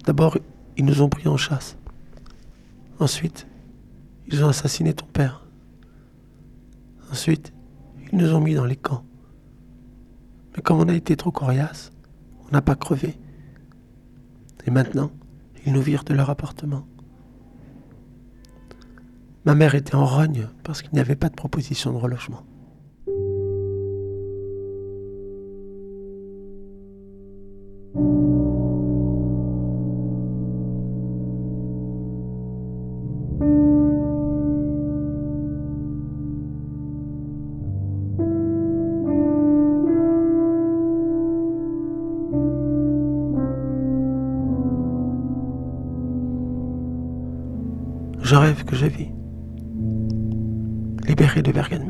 D'abord, 0.05 0.39
ils 0.75 0.83
nous 0.83 1.03
ont 1.03 1.07
pris 1.07 1.27
en 1.27 1.37
chasse. 1.37 1.77
Ensuite, 2.97 3.45
ils 4.25 4.43
ont 4.43 4.47
assassiné 4.47 4.95
ton 4.95 5.05
père. 5.05 5.45
Ensuite, 7.11 7.53
ils 8.11 8.17
nous 8.17 8.33
ont 8.33 8.41
mis 8.41 8.55
dans 8.55 8.65
les 8.65 8.75
camps. 8.75 9.05
Mais 10.55 10.63
comme 10.63 10.79
on 10.79 10.89
a 10.89 10.95
été 10.95 11.15
trop 11.15 11.29
coriace, 11.29 11.91
on 12.47 12.53
n'a 12.53 12.63
pas 12.63 12.73
crevé. 12.73 13.19
Et 14.65 14.71
maintenant, 14.71 15.11
ils 15.67 15.71
nous 15.71 15.83
virent 15.83 16.03
de 16.03 16.15
leur 16.15 16.31
appartement. 16.31 16.87
Ma 19.45 19.53
mère 19.53 19.75
était 19.75 19.93
en 19.93 20.07
rogne 20.07 20.47
parce 20.63 20.81
qu'il 20.81 20.93
n'y 20.93 20.99
avait 21.01 21.15
pas 21.15 21.29
de 21.29 21.35
proposition 21.35 21.93
de 21.93 21.97
relogement. 21.97 22.43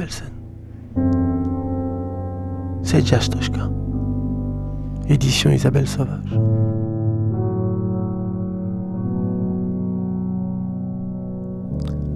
C'est. 0.05 0.23
Édition 5.09 5.49
Isabelle 5.51 5.87
Sauvage. 5.87 6.39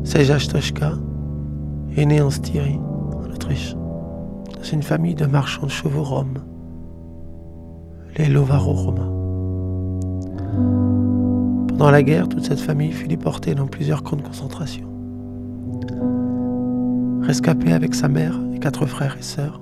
Seja 0.03 0.39
Stoshka 0.39 0.93
est 1.95 2.05
né 2.05 2.21
en 2.21 2.29
Styrie, 2.29 2.79
en 3.15 3.33
Autriche, 3.33 3.75
dans 3.75 4.63
une 4.63 4.83
famille 4.83 5.15
de 5.15 5.25
marchands 5.25 5.65
de 5.65 5.71
chevaux 5.71 6.03
roms, 6.03 6.39
les 8.17 8.27
Lovaro-Roma. 8.27 9.07
Pendant 11.69 11.91
la 11.91 12.03
guerre, 12.03 12.27
toute 12.29 12.45
cette 12.45 12.59
famille 12.59 12.91
fut 12.91 13.07
déportée 13.07 13.55
dans 13.55 13.67
plusieurs 13.67 14.03
camps 14.03 14.17
de 14.17 14.21
concentration. 14.21 14.90
Rescapée 17.31 17.71
avec 17.71 17.95
sa 17.95 18.09
mère 18.09 18.37
et 18.53 18.59
quatre 18.59 18.85
frères 18.85 19.15
et 19.17 19.23
sœurs, 19.23 19.61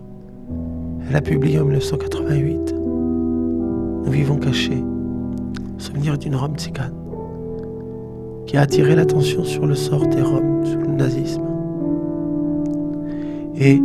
elle 1.07 1.15
a 1.15 1.21
publié 1.21 1.59
en 1.59 1.65
1988 1.65 2.73
Nous 2.73 4.11
vivons 4.11 4.37
cachés, 4.37 4.83
souvenir 5.77 6.17
d'une 6.17 6.35
Rome 6.35 6.55
tzigane, 6.55 6.95
qui 8.47 8.57
a 8.57 8.61
attiré 8.61 8.95
l'attention 8.95 9.43
sur 9.43 9.67
le 9.67 9.75
sort 9.75 10.07
des 10.07 10.23
Roms 10.23 10.65
sous 10.65 10.79
le 10.79 10.87
nazisme. 10.87 11.43
Et 13.55 13.79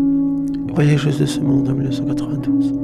Voyageuse 0.72 1.18
de 1.18 1.26
ce 1.26 1.40
monde 1.40 1.68
en 1.68 1.74
1992. 1.74 2.74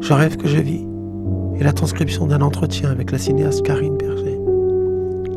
Je 0.00 0.14
rêve 0.14 0.38
que 0.38 0.48
je 0.48 0.60
vis 0.60 0.86
et 1.58 1.62
la 1.62 1.74
transcription 1.74 2.26
d'un 2.26 2.40
entretien 2.40 2.90
avec 2.90 3.12
la 3.12 3.18
cinéaste 3.18 3.62
Karine 3.66 3.98
Berger, 3.98 4.29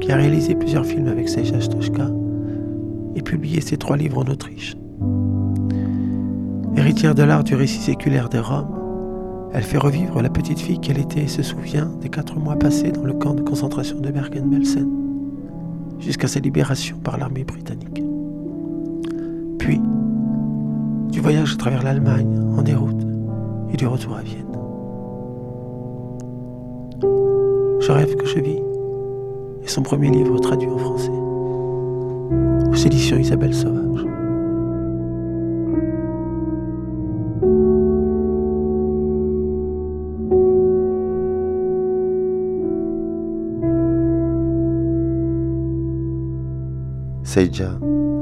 qui 0.03 0.11
a 0.11 0.17
réalisé 0.17 0.53
plusieurs 0.53 0.85
films 0.85 1.07
avec 1.07 1.29
Seja 1.29 1.61
Stoshka 1.61 2.09
et 3.15 3.21
publié 3.21 3.61
ses 3.61 3.77
trois 3.77 3.95
livres 3.95 4.17
en 4.17 4.29
Autriche. 4.29 4.75
Héritière 6.75 7.15
de 7.15 7.23
l'art 7.23 7.45
du 7.45 7.55
récit 7.55 7.79
séculaire 7.79 8.27
des 8.27 8.39
Roms, 8.39 8.67
elle 9.53 9.63
fait 9.63 9.77
revivre 9.77 10.21
la 10.21 10.29
petite 10.29 10.59
fille 10.59 10.79
qu'elle 10.79 10.99
était 10.99 11.21
et 11.21 11.27
se 11.27 11.41
souvient 11.41 11.89
des 12.01 12.09
quatre 12.09 12.37
mois 12.37 12.57
passés 12.57 12.91
dans 12.91 13.05
le 13.05 13.13
camp 13.13 13.33
de 13.33 13.43
concentration 13.43 13.97
de 14.01 14.11
Bergen-Belsen, 14.11 14.89
jusqu'à 15.99 16.27
sa 16.27 16.41
libération 16.41 16.97
par 16.97 17.17
l'armée 17.17 17.45
britannique. 17.45 18.03
Puis, 19.57 19.79
du 21.13 21.21
voyage 21.21 21.53
à 21.53 21.57
travers 21.57 21.81
l'Allemagne 21.81 22.41
en 22.57 22.61
déroute 22.61 23.07
et 23.71 23.77
du 23.77 23.87
retour 23.87 24.17
à 24.17 24.21
Vienne. 24.21 24.43
Je 27.79 27.91
rêve 27.91 28.15
que 28.17 28.25
je 28.25 28.39
vis, 28.39 28.59
et 29.63 29.67
son 29.67 29.81
premier 29.81 30.09
livre 30.09 30.37
traduit 30.39 30.69
en 30.69 30.77
français, 30.77 31.11
aux 32.69 32.75
éditions 32.75 33.17
Isabelle 33.17 33.53
Sauvage. 33.53 33.83
Seija 47.23 47.71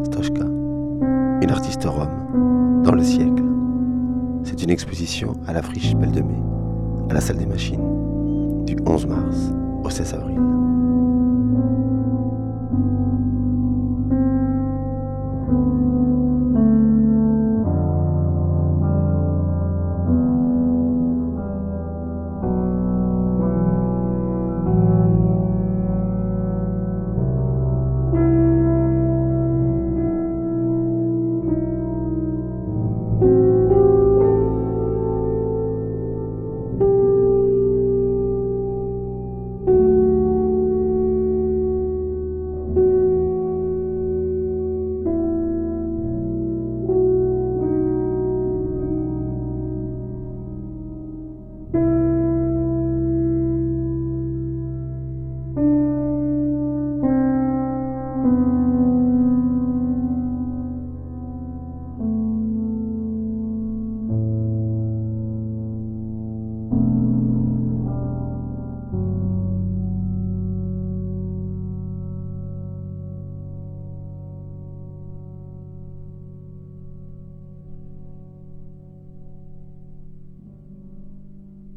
Stoshka, 0.05 0.45
une 1.41 1.49
artiste 1.49 1.83
rome 1.83 2.81
dans 2.85 2.93
le 2.93 3.03
siècle. 3.03 3.43
C'est 4.43 4.63
une 4.63 4.69
exposition 4.69 5.33
à 5.47 5.53
la 5.53 5.61
friche 5.61 5.95
Belle 5.95 6.11
de 6.11 6.21
Mai, 6.21 6.39
à 7.09 7.15
la 7.15 7.19
salle 7.19 7.37
des 7.37 7.45
machines, 7.45 8.63
du 8.65 8.77
11 8.85 9.07
mars 9.07 9.51
au 9.83 9.89
16 9.89 10.13
avril. 10.13 10.39